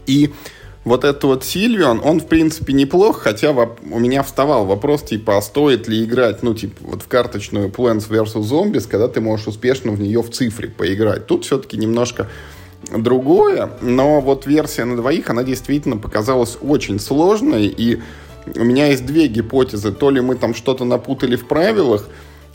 [0.05, 0.31] И
[0.83, 5.41] вот этот вот Сильвион, он, в принципе, неплох, хотя у меня вставал вопрос, типа, а
[5.41, 8.41] стоит ли играть, ну, типа, вот в карточную Plants vs.
[8.41, 11.25] Zombies, когда ты можешь успешно в нее в цифре поиграть.
[11.25, 12.29] Тут все-таки немножко
[12.91, 18.01] другое, но вот версия на двоих, она действительно показалась очень сложной, и
[18.55, 19.91] у меня есть две гипотезы.
[19.91, 22.07] То ли мы там что-то напутали в правилах,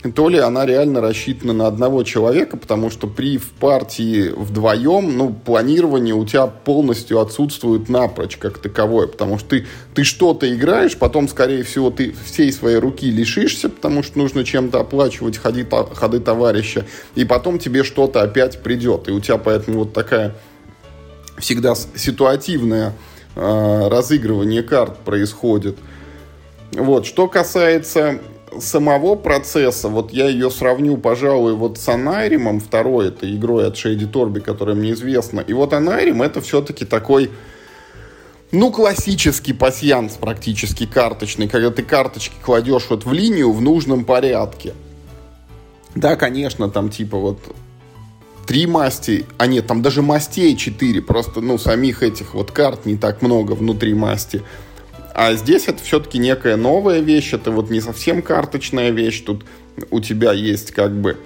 [0.09, 5.31] то ли она реально рассчитана на одного человека, потому что при в партии вдвоем, ну,
[5.31, 11.27] планирование у тебя полностью отсутствует напрочь как таковое, потому что ты, ты что-то играешь, потом,
[11.27, 16.87] скорее всего, ты всей своей руки лишишься, потому что нужно чем-то оплачивать ходы, ходы товарища,
[17.13, 20.35] и потом тебе что-то опять придет, и у тебя поэтому вот такая
[21.37, 22.93] всегда ситуативное
[23.35, 25.77] э, разыгрывание карт происходит.
[26.71, 28.19] Вот, что касается
[28.59, 34.05] самого процесса, вот я ее сравню, пожалуй, вот с Анайримом, второй это игрой от Шейди
[34.05, 35.39] Торби, которая мне известна.
[35.41, 37.31] И вот Анайрим это все-таки такой,
[38.51, 44.73] ну, классический пасьянс практически карточный, когда ты карточки кладешь вот в линию в нужном порядке.
[45.95, 47.39] Да, конечно, там типа вот
[48.45, 52.97] три масти, а нет, там даже мастей четыре, просто, ну, самих этих вот карт не
[52.97, 54.43] так много внутри масти.
[55.13, 59.45] А здесь это все-таки некая новая вещь, это вот не совсем карточная вещь, тут
[59.89, 61.17] у тебя есть как бы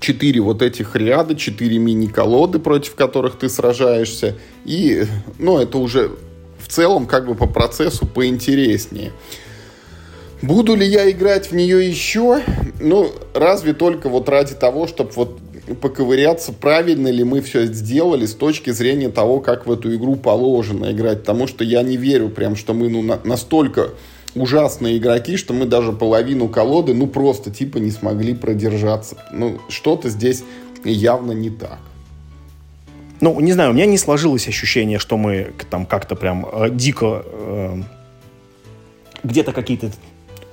[0.00, 5.06] четыре вот этих ряда, четыре мини-колоды, против которых ты сражаешься, и,
[5.38, 6.12] ну, это уже
[6.58, 9.12] в целом как бы по процессу поинтереснее.
[10.42, 12.42] Буду ли я играть в нее еще?
[12.78, 15.38] Ну, разве только вот ради того, чтобы вот
[15.74, 20.92] поковыряться, правильно ли мы все сделали с точки зрения того, как в эту игру положено
[20.92, 21.20] играть.
[21.20, 23.90] Потому что я не верю прям, что мы ну, на, настолько
[24.34, 29.16] ужасные игроки, что мы даже половину колоды, ну, просто типа не смогли продержаться.
[29.32, 30.44] Ну, что-то здесь
[30.84, 31.78] явно не так.
[33.20, 37.24] Ну, не знаю, у меня не сложилось ощущение, что мы там как-то прям э, дико
[37.24, 37.82] э,
[39.22, 39.90] где-то какие-то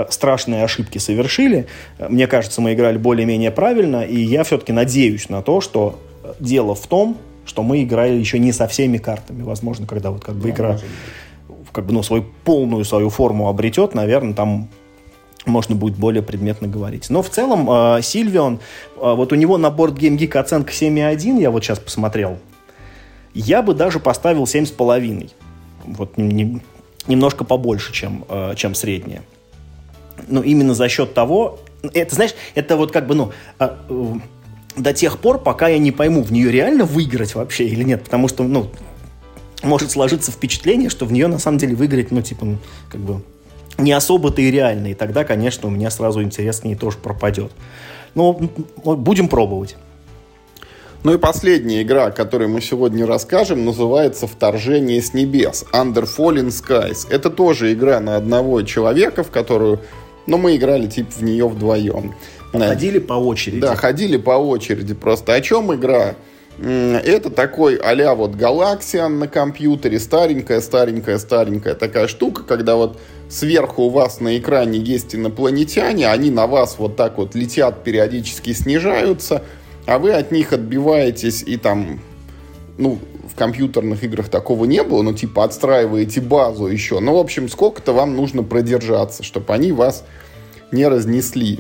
[0.10, 1.68] страшные ошибки совершили.
[2.00, 6.00] Мне кажется, мы играли более-менее правильно, и я все-таки надеюсь на то, что
[6.40, 9.44] дело в том, что мы играли еще не со всеми картами.
[9.44, 10.80] Возможно, когда вот как бы да, игра
[11.74, 14.70] как бы, ну, свою полную свою форму обретет, наверное, там
[15.46, 17.10] можно будет более предметно говорить.
[17.10, 18.60] Но в целом э, Сильвион,
[18.96, 22.38] э, вот у него на борт Game Geek оценка 7,1, я вот сейчас посмотрел.
[23.34, 25.32] Я бы даже поставил 7,5.
[25.86, 26.62] Вот не,
[27.08, 29.24] немножко побольше, чем, э, чем средняя.
[30.28, 31.60] Ну, именно за счет того...
[31.94, 33.32] Это, знаешь, это вот как бы, ну...
[33.60, 34.06] Э, э,
[34.76, 38.04] до тех пор, пока я не пойму, в нее реально выиграть вообще или нет.
[38.04, 38.72] Потому что, ну,
[39.62, 42.58] может сложиться впечатление, что в нее на самом деле выиграть, ну, типа, ну,
[42.90, 43.22] как бы
[43.78, 44.88] не особо-то и реально.
[44.88, 47.52] И тогда, конечно, у меня сразу интерес к ней тоже пропадет.
[48.16, 49.76] Но будем пробовать.
[51.04, 56.48] Ну и последняя игра, о которой мы сегодня расскажем, называется «Вторжение с небес» Under Fallen
[56.48, 57.08] Skies.
[57.10, 59.82] Это тоже игра на одного человека, в которую...
[60.28, 62.16] Ну, мы играли типа в нее вдвоем.
[62.52, 63.62] Ходили по очереди.
[63.62, 64.94] Да, ходили по очереди.
[64.94, 66.16] Просто о чем игра?
[66.60, 73.84] Это такой а вот Галаксиан на компьютере, старенькая, старенькая, старенькая такая штука, когда вот сверху
[73.84, 79.42] у вас на экране есть инопланетяне, они на вас вот так вот летят, периодически снижаются,
[79.88, 82.00] а вы от них отбиваетесь и там,
[82.78, 87.00] ну, в компьютерных играх такого не было, но типа отстраиваете базу еще.
[87.00, 90.04] Ну, в общем, сколько-то вам нужно продержаться, чтобы они вас
[90.72, 91.60] не разнесли.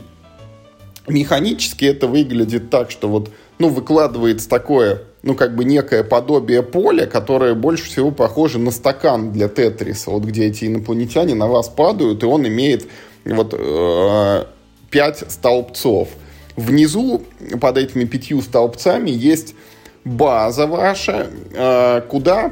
[1.07, 7.05] Механически это выглядит так, что вот ну, выкладывается такое, ну, как бы некое подобие поля,
[7.05, 12.23] которое больше всего похоже на стакан для тетриса, вот где эти инопланетяне на вас падают,
[12.23, 12.87] и он имеет
[13.25, 14.45] вот э,
[14.89, 16.09] пять столбцов.
[16.55, 17.23] Внизу
[17.59, 19.55] под этими пятью столбцами есть
[20.05, 22.51] база ваша, э, куда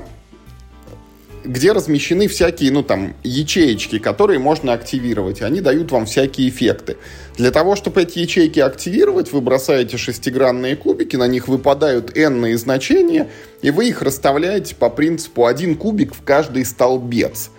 [1.43, 5.41] где размещены всякие, ну, там, ячеечки, которые можно активировать.
[5.41, 6.97] Они дают вам всякие эффекты.
[7.35, 13.29] Для того, чтобы эти ячейки активировать, вы бросаете шестигранные кубики, на них выпадают n значения,
[13.61, 17.49] и вы их расставляете по принципу один кубик в каждый столбец.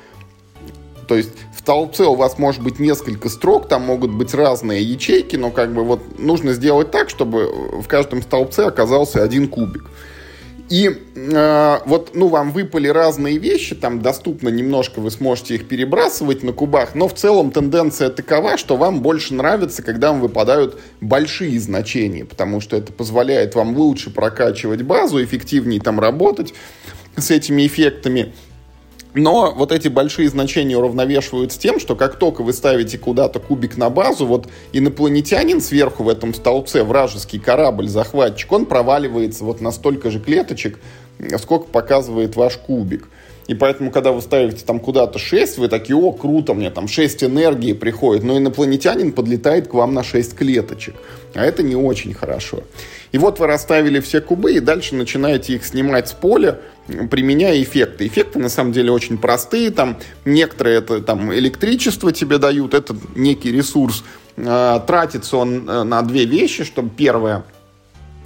[1.13, 5.37] То есть в столбце у вас может быть несколько строк, там могут быть разные ячейки,
[5.37, 7.53] но как бы вот нужно сделать так, чтобы
[7.83, 9.91] в каждом столбце оказался один кубик.
[10.71, 16.43] И э, вот, ну, вам выпали разные вещи, там доступно немножко, вы сможете их перебрасывать
[16.43, 21.61] на кубах, но в целом тенденция такова, что вам больше нравится, когда вам выпадают большие
[21.61, 26.55] значения, потому что это позволяет вам лучше прокачивать базу, эффективнее там работать
[27.19, 28.33] с этими эффектами.
[29.15, 33.77] Но вот эти большие значения уравновешивают с тем, что как только вы ставите куда-то кубик
[33.77, 39.71] на базу, вот инопланетянин сверху в этом столбце, вражеский корабль, захватчик, он проваливается вот на
[39.71, 40.79] столько же клеточек,
[41.39, 43.09] сколько показывает ваш кубик.
[43.49, 47.25] И поэтому, когда вы ставите там куда-то 6, вы такие, о, круто, мне там 6
[47.25, 48.23] энергии приходит.
[48.23, 50.95] Но инопланетянин подлетает к вам на 6 клеточек.
[51.35, 52.63] А это не очень хорошо.
[53.11, 58.07] И вот вы расставили все кубы, и дальше начинаете их снимать с поля, применяя эффекты.
[58.07, 59.71] Эффекты на самом деле очень простые.
[59.71, 64.05] Там некоторые это там электричество тебе дают, это некий ресурс.
[64.37, 67.45] Э, тратится он э, на две вещи, чтобы первое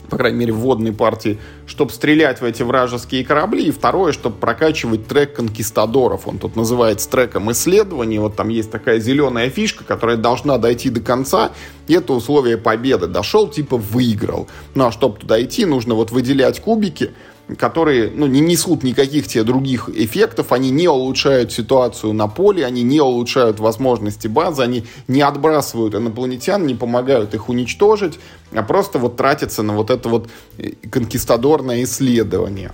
[0.09, 4.37] по крайней мере, в водной партии, чтобы стрелять в эти вражеские корабли, и второе, чтобы
[4.37, 6.29] прокачивать трек конкистадоров.
[6.29, 8.19] Он тут называется треком исследований.
[8.19, 11.53] Вот там есть такая зеленая фишка, которая должна дойти до конца,
[11.89, 13.07] и это условие победы.
[13.07, 14.49] Дошел, типа выиграл.
[14.75, 17.13] Ну а чтобы туда идти, нужно вот выделять кубики,
[17.59, 22.83] которые ну, не несут никаких тебе других эффектов, они не улучшают ситуацию на поле, они
[22.83, 28.19] не улучшают возможности базы, они не отбрасывают инопланетян, не помогают их уничтожить,
[28.53, 30.29] а просто вот тратятся на вот это вот
[30.59, 32.73] э, конкистадорное исследование.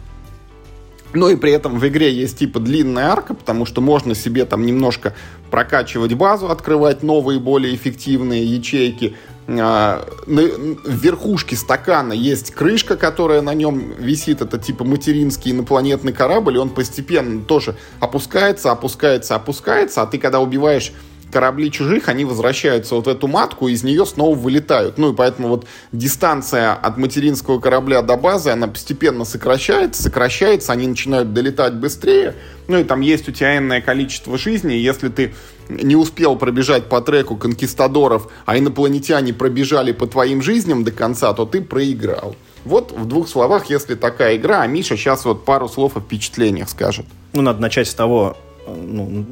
[1.15, 4.65] Ну и при этом в игре есть типа длинная арка, потому что можно себе там
[4.65, 5.15] немножко
[5.51, 9.15] прокачивать базу, открывать новые, более эффективные ячейки.
[9.49, 14.41] А, в верхушке стакана есть крышка, которая на нем висит.
[14.41, 20.03] Это типа материнский инопланетный корабль, и он постепенно тоже опускается, опускается, опускается.
[20.03, 20.93] А ты когда убиваешь
[21.33, 24.99] корабли чужих, они возвращаются вот в эту матку, и из нее снова вылетают.
[24.99, 30.87] Ну и поэтому вот дистанция от материнского корабля до базы, она постепенно сокращается, сокращается, они
[30.87, 32.35] начинают долетать быстрее.
[32.69, 35.35] Ну и там есть у тебя энное количество жизней, если ты
[35.83, 41.45] не успел пробежать по треку конкистадоров, а инопланетяне пробежали по твоим жизням до конца, то
[41.45, 42.37] ты проиграл.
[42.65, 46.69] Вот в двух словах, если такая игра, а Миша сейчас вот пару слов о впечатлениях
[46.69, 47.07] скажет.
[47.33, 49.27] Ну, надо начать с того, ну,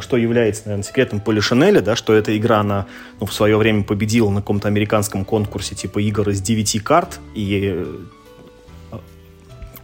[0.00, 2.86] что является, наверное, секретом Полишинеля, да, что эта игра, она
[3.20, 7.86] ну, в свое время победила на каком-то американском конкурсе типа игр из 9 карт, и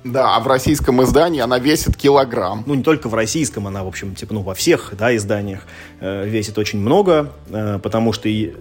[0.04, 2.62] да, а в российском издании она весит килограмм.
[2.66, 5.62] Ну, не только в российском, она, в общем, типа, ну, во всех, да, изданиях
[6.00, 8.54] э, весит очень много, э, потому что, и,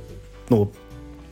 [0.48, 0.72] ну,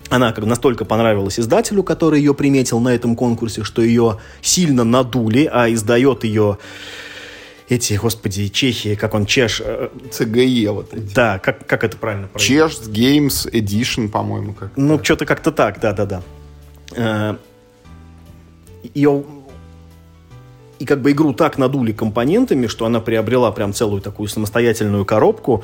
[0.09, 5.49] она как настолько понравилась издателю, который ее приметил на этом конкурсе, что ее сильно надули,
[5.51, 6.57] а издает ее
[7.70, 9.62] эти, господи, Чехии, как он, Чеш...
[9.64, 11.14] Э, ЦГЕ вот эти.
[11.14, 12.30] Да, как, как это правильно?
[12.36, 14.53] Чеш Games Edition, по-моему.
[14.53, 16.22] Как ну, что-то как-то так, да-да-да.
[16.93, 17.38] Э,
[18.93, 19.24] ее
[20.82, 25.64] и как бы игру так надули компонентами, что она приобрела прям целую такую самостоятельную коробку,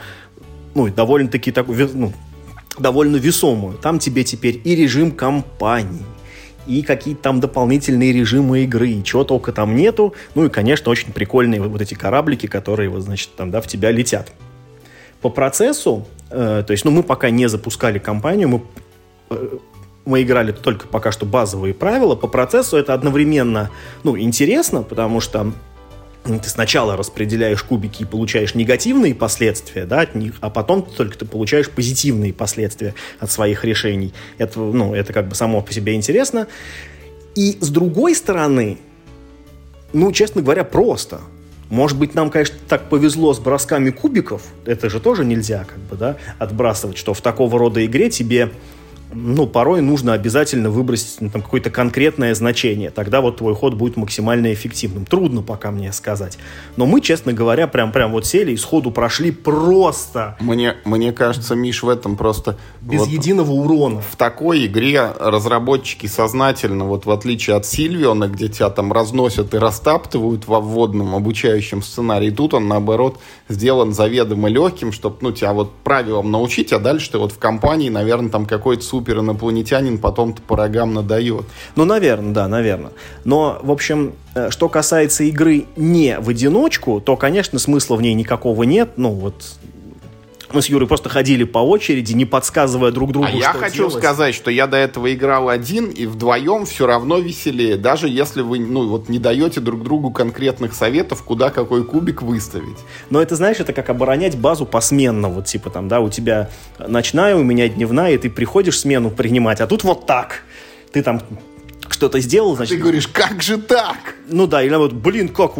[0.75, 2.13] ну, довольно-таки такую, ну,
[2.77, 3.79] довольно весомую.
[3.79, 6.05] Там тебе теперь и режим кампании,
[6.67, 10.13] и какие-то там дополнительные режимы игры, и чего только там нету.
[10.35, 13.89] Ну и, конечно, очень прикольные вот эти кораблики, которые, вот, значит, там, да, в тебя
[13.89, 14.31] летят.
[15.21, 18.61] По процессу, э, то есть, ну, мы пока не запускали кампанию, мы
[19.31, 19.57] э,
[20.07, 22.15] мы играли только пока что базовые правила.
[22.15, 23.69] По процессу это одновременно
[24.03, 25.51] ну, интересно, потому что
[26.23, 31.25] ты сначала распределяешь кубики и получаешь негативные последствия да, от них, а потом только ты
[31.25, 34.13] получаешь позитивные последствия от своих решений.
[34.37, 36.47] Это, ну, это как бы само по себе интересно.
[37.35, 38.77] И с другой стороны,
[39.93, 41.21] ну, честно говоря, просто.
[41.69, 45.97] Может быть, нам, конечно, так повезло с бросками кубиков, это же тоже нельзя, как бы,
[45.97, 48.51] да, отбрасывать, что в такого рода игре тебе
[49.13, 52.91] ну, порой нужно обязательно выбросить ну, там, какое-то конкретное значение.
[52.91, 55.05] Тогда вот твой ход будет максимально эффективным.
[55.05, 56.37] Трудно пока мне сказать.
[56.75, 60.35] Но мы, честно говоря, прям, прям вот сели и сходу прошли просто.
[60.39, 62.57] Мне, мне кажется, Миш, в этом просто...
[62.81, 64.01] Без вот единого урона.
[64.01, 69.57] В такой игре разработчики сознательно, вот в отличие от Сильвиона, где тебя там разносят и
[69.57, 75.71] растаптывают во вводном обучающем сценарии, тут он, наоборот, сделан заведомо легким, чтобы, ну, тебя вот
[75.83, 80.55] правилам научить, а дальше ты вот в компании, наверное, там какой-то супер инопланетянин потом-то по
[80.55, 81.45] рогам надает.
[81.75, 82.93] Ну, наверное, да, наверное.
[83.25, 88.15] Но, в общем, э, что касается игры не в одиночку, то, конечно, смысла в ней
[88.15, 88.93] никакого нет.
[88.97, 89.35] Ну, вот
[90.53, 93.93] мы с Юрой просто ходили по очереди, не подсказывая друг другу, а я хочу делать.
[93.95, 98.59] сказать, что я до этого играл один, и вдвоем все равно веселее, даже если вы
[98.59, 102.77] ну, вот, не даете друг другу конкретных советов, куда какой кубик выставить.
[103.09, 107.35] Но это, знаешь, это как оборонять базу посменно, вот типа там, да, у тебя ночная,
[107.35, 110.43] у меня дневная, и ты приходишь смену принимать, а тут вот так.
[110.91, 111.21] Ты там
[111.89, 112.77] что-то сделал, значит...
[112.77, 114.15] Ты говоришь, как же так?
[114.27, 115.57] Ну да, или вот, блин, как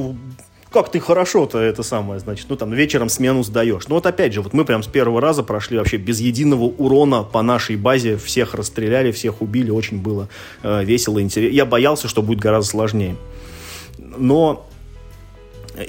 [0.71, 3.87] как ты хорошо-то это самое, значит, ну там вечером смену сдаешь.
[3.87, 7.23] Ну вот опять же, вот мы прям с первого раза прошли вообще без единого урона
[7.23, 10.27] по нашей базе, всех расстреляли, всех убили, очень было
[10.63, 11.55] э, весело, интересно.
[11.55, 13.15] Я боялся, что будет гораздо сложнее.
[13.97, 14.67] Но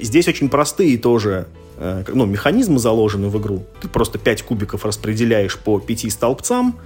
[0.01, 3.65] здесь очень простые тоже э, ну, механизмы заложены в игру.
[3.81, 6.79] Ты просто 5 кубиков распределяешь по 5 столбцам,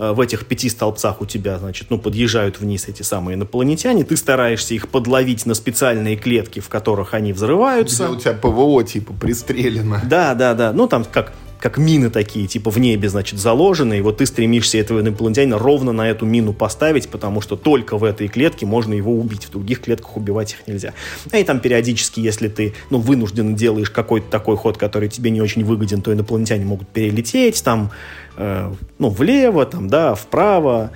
[0.00, 4.74] в этих пяти столбцах у тебя, значит, ну, подъезжают вниз эти самые инопланетяне, ты стараешься
[4.74, 8.06] их подловить на специальные клетки, в которых они взрываются.
[8.06, 10.00] Где у тебя ПВО, типа, пристрелено.
[10.04, 10.72] Да, да, да.
[10.72, 14.78] Ну, там как как мины такие, типа в небе, значит, заложены, и вот ты стремишься
[14.78, 19.12] этого инопланетянина ровно на эту мину поставить, потому что только в этой клетке можно его
[19.12, 20.94] убить, в других клетках убивать их нельзя.
[21.30, 25.42] А и там периодически, если ты, ну, вынужденно делаешь какой-то такой ход, который тебе не
[25.42, 27.90] очень выгоден, то инопланетяне могут перелететь, там,
[28.36, 30.90] Э, ну, влево, там, да, вправо.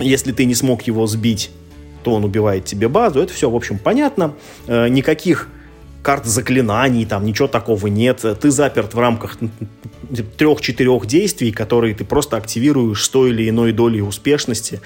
[0.00, 1.50] Если ты не смог его сбить,
[2.02, 3.20] то он убивает тебе базу.
[3.20, 4.34] Это все, в общем, понятно.
[4.66, 5.48] Э, никаких
[6.02, 8.24] карт заклинаний, там ничего такого нет.
[8.40, 9.38] Ты заперт в рамках
[10.36, 14.80] трех-четырех действий, которые ты просто активируешь с той или иной долей успешности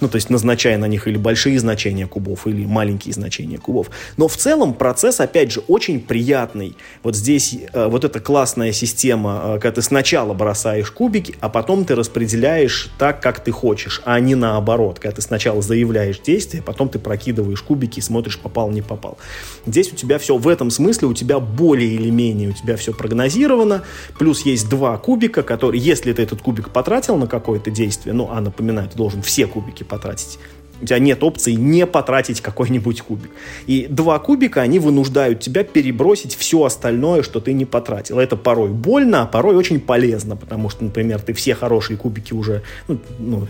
[0.00, 3.90] ну, то есть назначая на них или большие значения кубов, или маленькие значения кубов.
[4.16, 6.76] Но в целом процесс, опять же, очень приятный.
[7.02, 11.84] Вот здесь э, вот эта классная система, э, когда ты сначала бросаешь кубики, а потом
[11.84, 16.88] ты распределяешь так, как ты хочешь, а не наоборот, когда ты сначала заявляешь действие, потом
[16.88, 19.18] ты прокидываешь кубики и смотришь, попал, не попал.
[19.66, 22.92] Здесь у тебя все в этом смысле, у тебя более или менее, у тебя все
[22.92, 23.82] прогнозировано,
[24.18, 28.40] плюс есть два кубика, которые, если ты этот кубик потратил на какое-то действие, ну, а
[28.40, 30.38] напоминаю, ты должен все кубики потратить.
[30.80, 33.30] У тебя нет опции не потратить какой-нибудь кубик.
[33.66, 38.20] И два кубика, они вынуждают тебя перебросить все остальное, что ты не потратил.
[38.20, 42.62] Это порой больно, а порой очень полезно, потому что, например, ты все хорошие кубики уже
[42.86, 43.48] ну, ну,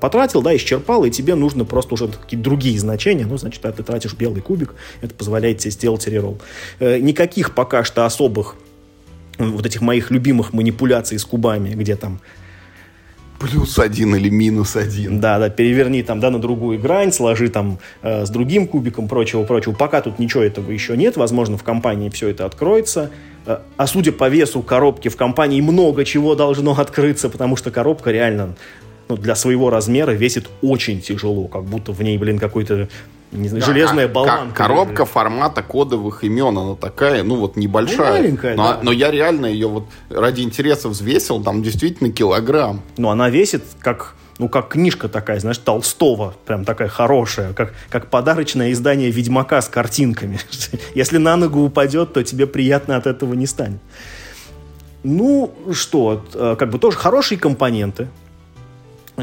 [0.00, 4.14] потратил, да, исчерпал, и тебе нужно просто уже какие-то другие значения, ну, значит, ты тратишь
[4.14, 6.40] белый кубик, это позволяет тебе сделать реролл.
[6.80, 8.56] Э, никаких пока что особых
[9.38, 12.20] вот этих моих любимых манипуляций с кубами, где там
[13.40, 15.18] Плюс один или минус один.
[15.18, 19.44] Да, да, переверни там, да, на другую грань, сложи там э, с другим кубиком, прочего,
[19.44, 19.72] прочего.
[19.72, 23.10] Пока тут ничего этого еще нет, возможно, в компании все это откроется.
[23.46, 28.10] Э, а судя по весу коробки, в компании много чего должно открыться, потому что коробка
[28.10, 28.56] реально
[29.08, 32.90] ну, для своего размера весит очень тяжело, как будто в ней, блин, какой-то
[33.32, 34.54] не знаю, да, железная болванка.
[34.54, 37.98] Коробка формата кодовых имен, она такая, ну вот небольшая.
[37.98, 38.80] Ну, маленькая, но, да.
[38.82, 42.80] но я реально ее вот ради интереса взвесил, там действительно килограмм.
[42.96, 48.08] Ну, она весит как ну, как книжка такая, знаешь, Толстого, прям такая хорошая, как, как
[48.08, 50.40] подарочное издание «Ведьмака» с картинками.
[50.94, 53.80] Если на ногу упадет, то тебе приятно от этого не станет.
[55.02, 58.08] Ну, что, э, как бы тоже хорошие компоненты,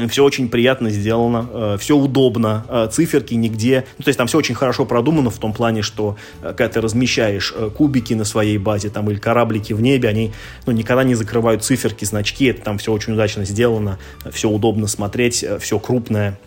[0.06, 3.84] все очень приятно сделано, э, все удобно, э, циферки нигде.
[3.98, 6.80] Ну, то есть там все очень хорошо продумано в том плане, что э, когда ты
[6.80, 10.32] размещаешь кубики на своей базе там, или кораблики в небе, они
[10.66, 12.46] ну, никогда не закрывают циферки, значки.
[12.46, 13.98] Это там все очень удачно сделано,
[14.30, 16.38] все удобно смотреть, все крупное.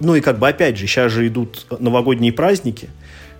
[0.00, 2.88] Ну и как бы опять же, сейчас же идут новогодние праздники.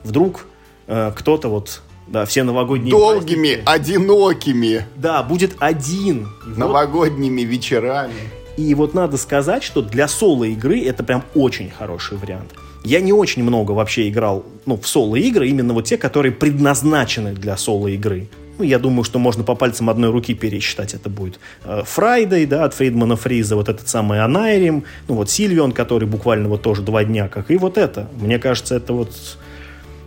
[0.03, 0.47] Вдруг
[0.87, 3.63] кто-то вот да, все новогодние Долгими, праздники.
[3.67, 4.87] одинокими.
[4.97, 6.29] Да, будет один.
[6.57, 8.15] Новогодними вот, вечерами.
[8.59, 12.55] И вот надо сказать, что для соло-игры это прям очень хороший вариант.
[12.83, 17.57] Я не очень много вообще играл ну, в соло-игры, именно вот те, которые предназначены для
[17.57, 18.29] соло-игры.
[18.59, 20.93] Ну, я думаю, что можно по пальцам одной руки пересчитать.
[20.93, 26.09] Это будет Friday, да, от Фридмана Фриза, вот этот самый Onirim, ну, вот Sylvion, который
[26.09, 28.09] буквально вот тоже два дня, как и вот это.
[28.21, 29.13] Мне кажется, это вот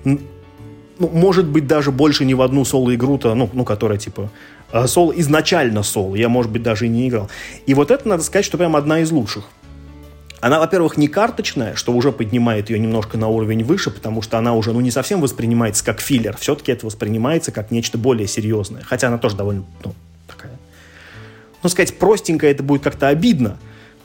[0.03, 0.19] ну,
[0.99, 5.83] может быть, даже больше не в одну соло-игру-то, ну, ну, которая, типа, Э, соло, изначально
[5.83, 7.29] соло, я, может быть, даже и не играл.
[7.65, 9.45] И вот это, надо сказать, что прям одна из лучших.
[10.39, 14.55] Она, во-первых, не карточная, что уже поднимает ее немножко на уровень выше, потому что она
[14.55, 16.35] уже ну, не совсем воспринимается как filler.
[16.37, 18.81] Все-таки это воспринимается как нечто более серьезное.
[18.81, 19.93] Хотя она тоже довольно, ну,
[20.27, 20.53] такая...
[21.61, 23.59] Ну, сказать, простенькая это будет как-то обидно,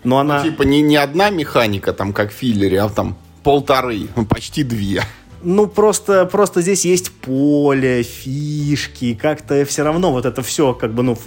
[0.05, 0.43] но она...
[0.43, 4.63] Ну, типа не, не одна механика, там, как в филлере, а там полторы, ну, почти
[4.63, 5.03] две
[5.43, 11.03] ну, просто, просто здесь есть поле, фишки, как-то все равно вот это все, как бы,
[11.03, 11.19] ну,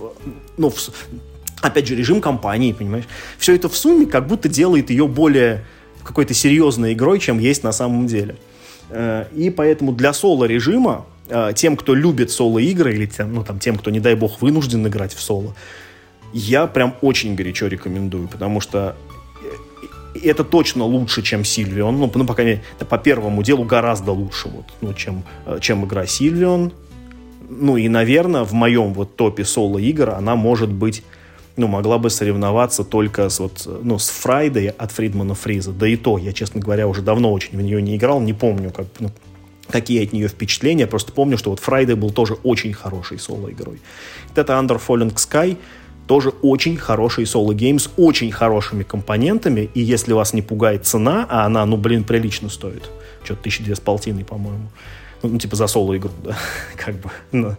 [0.57, 0.89] ну, в,
[1.62, 3.05] опять же, режим компании, понимаешь?
[3.38, 5.66] Все это в сумме как будто делает ее более
[6.03, 8.36] какой-то серьезной игрой, чем есть на самом деле.
[8.89, 13.78] Э, и поэтому для соло-режима, э, тем, кто любит соло-игры, или тем, ну, там, тем,
[13.78, 15.55] кто, не дай бог, вынужден играть в соло,
[16.34, 18.95] я прям очень горячо рекомендую, потому что
[20.28, 21.97] это точно лучше, чем Sylvion.
[21.97, 25.86] Ну, ну, по крайней мере, по первому делу гораздо лучше, вот, ну, чем, э, чем
[25.86, 26.72] игра Sylvion.
[27.49, 31.03] Ну, и, наверное, в моем вот топе соло-игр она может быть
[31.57, 35.74] ну, могла бы соревноваться только с, вот, ну, с Фрайдой от Фридмана Фриза.
[35.74, 38.72] Да и то, я, честно говоря, уже давно очень в нее не играл, не помню,
[38.72, 39.11] как, ну,
[39.67, 43.82] какие от нее впечатления, просто помню, что вот Friday был тоже очень хорошей соло-игрой.
[44.36, 45.58] Это Under Falling Skies—
[46.10, 51.28] тоже очень хороший соло- game с очень хорошими компонентами, и если вас не пугает цена,
[51.30, 52.89] а она, ну, блин, прилично стоит,
[53.24, 54.72] что-то тысячи две с полтиной, по-моему,
[55.22, 56.36] ну, ну, типа за соло-игру, да,
[56.76, 57.57] как бы, на,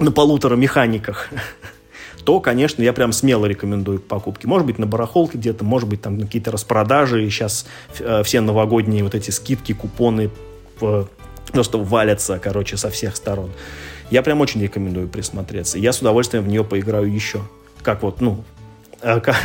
[0.00, 1.28] на полутора механиках,
[2.24, 4.48] то, конечно, я прям смело рекомендую к покупке.
[4.48, 7.66] Может быть, на барахолке где-то, может быть, там какие-то распродажи, и сейчас
[8.00, 10.30] э, все новогодние вот эти скидки, купоны
[10.80, 11.04] э,
[11.52, 13.52] просто валятся, короче, со всех сторон.
[14.12, 15.78] Я прям очень рекомендую присмотреться.
[15.78, 17.40] Я с удовольствием в нее поиграю еще.
[17.82, 18.44] Как вот, ну,
[19.00, 19.42] э, как,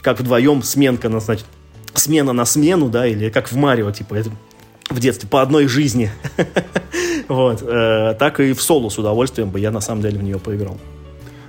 [0.00, 1.44] как вдвоем сменка, на, значит,
[1.92, 4.30] смена на смену, да, или как в Марио, типа, это
[4.88, 6.10] в детстве, по одной жизни.
[7.28, 7.60] вот.
[7.60, 10.78] Э, так и в соло с удовольствием бы я, на самом деле, в нее поиграл.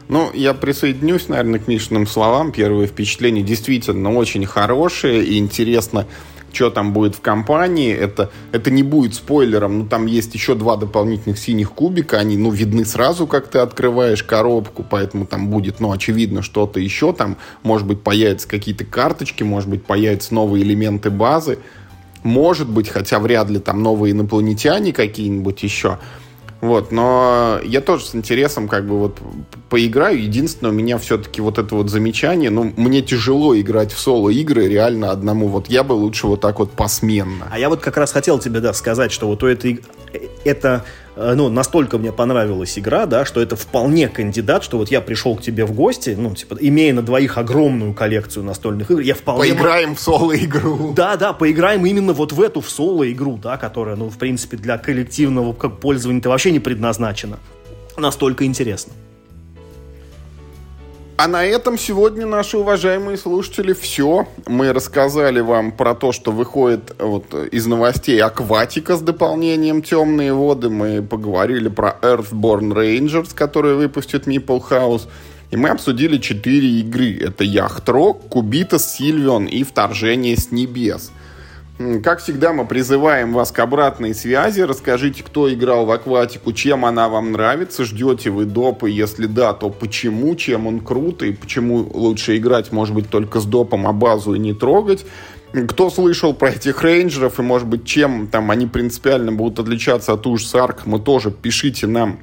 [0.09, 2.51] Ну, я присоединюсь, наверное, к Мишиным словам.
[2.51, 6.05] Первые впечатления действительно очень хорошие и интересно
[6.53, 7.93] что там будет в компании.
[7.93, 12.17] Это, это не будет спойлером, но там есть еще два дополнительных синих кубика.
[12.17, 17.13] Они, ну, видны сразу, как ты открываешь коробку, поэтому там будет, ну, очевидно, что-то еще.
[17.13, 21.59] Там, может быть, появятся какие-то карточки, может быть, появятся новые элементы базы.
[22.23, 25.97] Может быть, хотя вряд ли там новые инопланетяне какие-нибудь еще.
[26.61, 29.17] Вот, но я тоже с интересом как бы вот
[29.69, 30.21] поиграю.
[30.21, 35.11] Единственное, у меня все-таки вот это вот замечание, ну, мне тяжело играть в соло-игры реально
[35.11, 35.47] одному.
[35.47, 37.47] Вот я бы лучше вот так вот посменно.
[37.49, 39.81] А я вот как раз хотел тебе, да, сказать, что вот у этой,
[40.43, 40.83] это
[41.15, 45.35] Э, ну, настолько мне понравилась игра, да, что это вполне кандидат, что вот я пришел
[45.35, 49.53] к тебе в гости, ну, типа, имея на двоих огромную коллекцию настольных игр, я вполне...
[49.53, 50.93] Поиграем в соло-игру.
[50.93, 54.77] Да, да, поиграем именно вот в эту в соло-игру, да, которая, ну, в принципе, для
[54.77, 57.39] коллективного как пользования-то вообще не предназначена.
[57.97, 58.93] Настолько интересно.
[61.23, 64.27] А на этом сегодня, наши уважаемые слушатели, все.
[64.47, 70.71] Мы рассказали вам про то, что выходит вот из новостей Акватика с дополнением «Темные воды».
[70.71, 75.03] Мы поговорили про Earthborn Rangers, которые выпустят Meeple House.
[75.51, 77.19] И мы обсудили четыре игры.
[77.21, 81.11] Это Yacht Rock, Cubitos, Sylvion и Вторжение с небес.
[82.03, 84.61] Как всегда, мы призываем вас к обратной связи.
[84.61, 89.69] Расскажите, кто играл в акватику, чем она вам нравится, ждете вы допы, если да, то
[89.69, 94.33] почему, чем он крут и почему лучше играть, может быть, только с допом, а базу
[94.33, 95.05] и не трогать.
[95.67, 100.25] Кто слышал про этих рейнджеров и, может быть, чем там они принципиально будут отличаться от
[100.27, 102.19] уж Арк, мы тоже пишите нам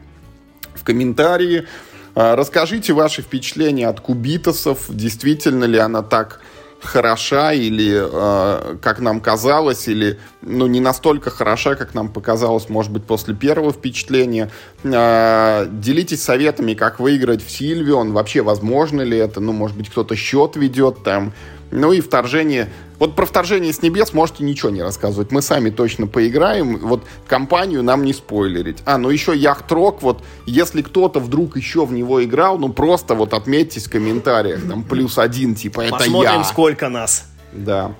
[0.74, 1.66] в комментарии.
[2.14, 6.40] А, расскажите ваши впечатления от кубитосов, действительно ли она так
[6.80, 12.92] хороша или э, как нам казалось, или ну, не настолько хороша, как нам показалось, может
[12.92, 14.50] быть, после первого впечатления.
[14.84, 20.14] Э, делитесь советами, как выиграть в Сильвион, вообще возможно ли это, ну, может быть, кто-то
[20.16, 21.32] счет ведет там,
[21.70, 22.70] ну и вторжение.
[22.98, 25.30] Вот про вторжение с небес можете ничего не рассказывать.
[25.30, 26.78] Мы сами точно поиграем.
[26.78, 28.78] Вот компанию нам не спойлерить.
[28.84, 30.02] А, ну еще Яхтрок.
[30.02, 34.66] Вот если кто-то вдруг еще в него играл, ну просто вот отметьтесь в комментариях.
[34.66, 36.44] Там плюс один, типа, это Посмотрим, я.
[36.44, 37.26] сколько нас.
[37.52, 37.92] Да.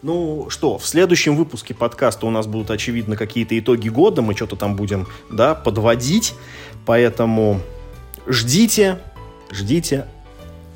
[0.00, 4.22] Ну что, в следующем выпуске подкаста у нас будут, очевидно, какие-то итоги года.
[4.22, 6.34] Мы что-то там будем, да, подводить.
[6.86, 7.60] Поэтому
[8.26, 9.00] ждите,
[9.50, 10.06] ждите.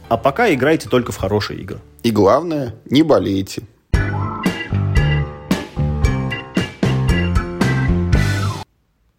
[0.08, 1.80] А пока играйте только в хорошие игры.
[2.02, 3.62] И главное, не болейте.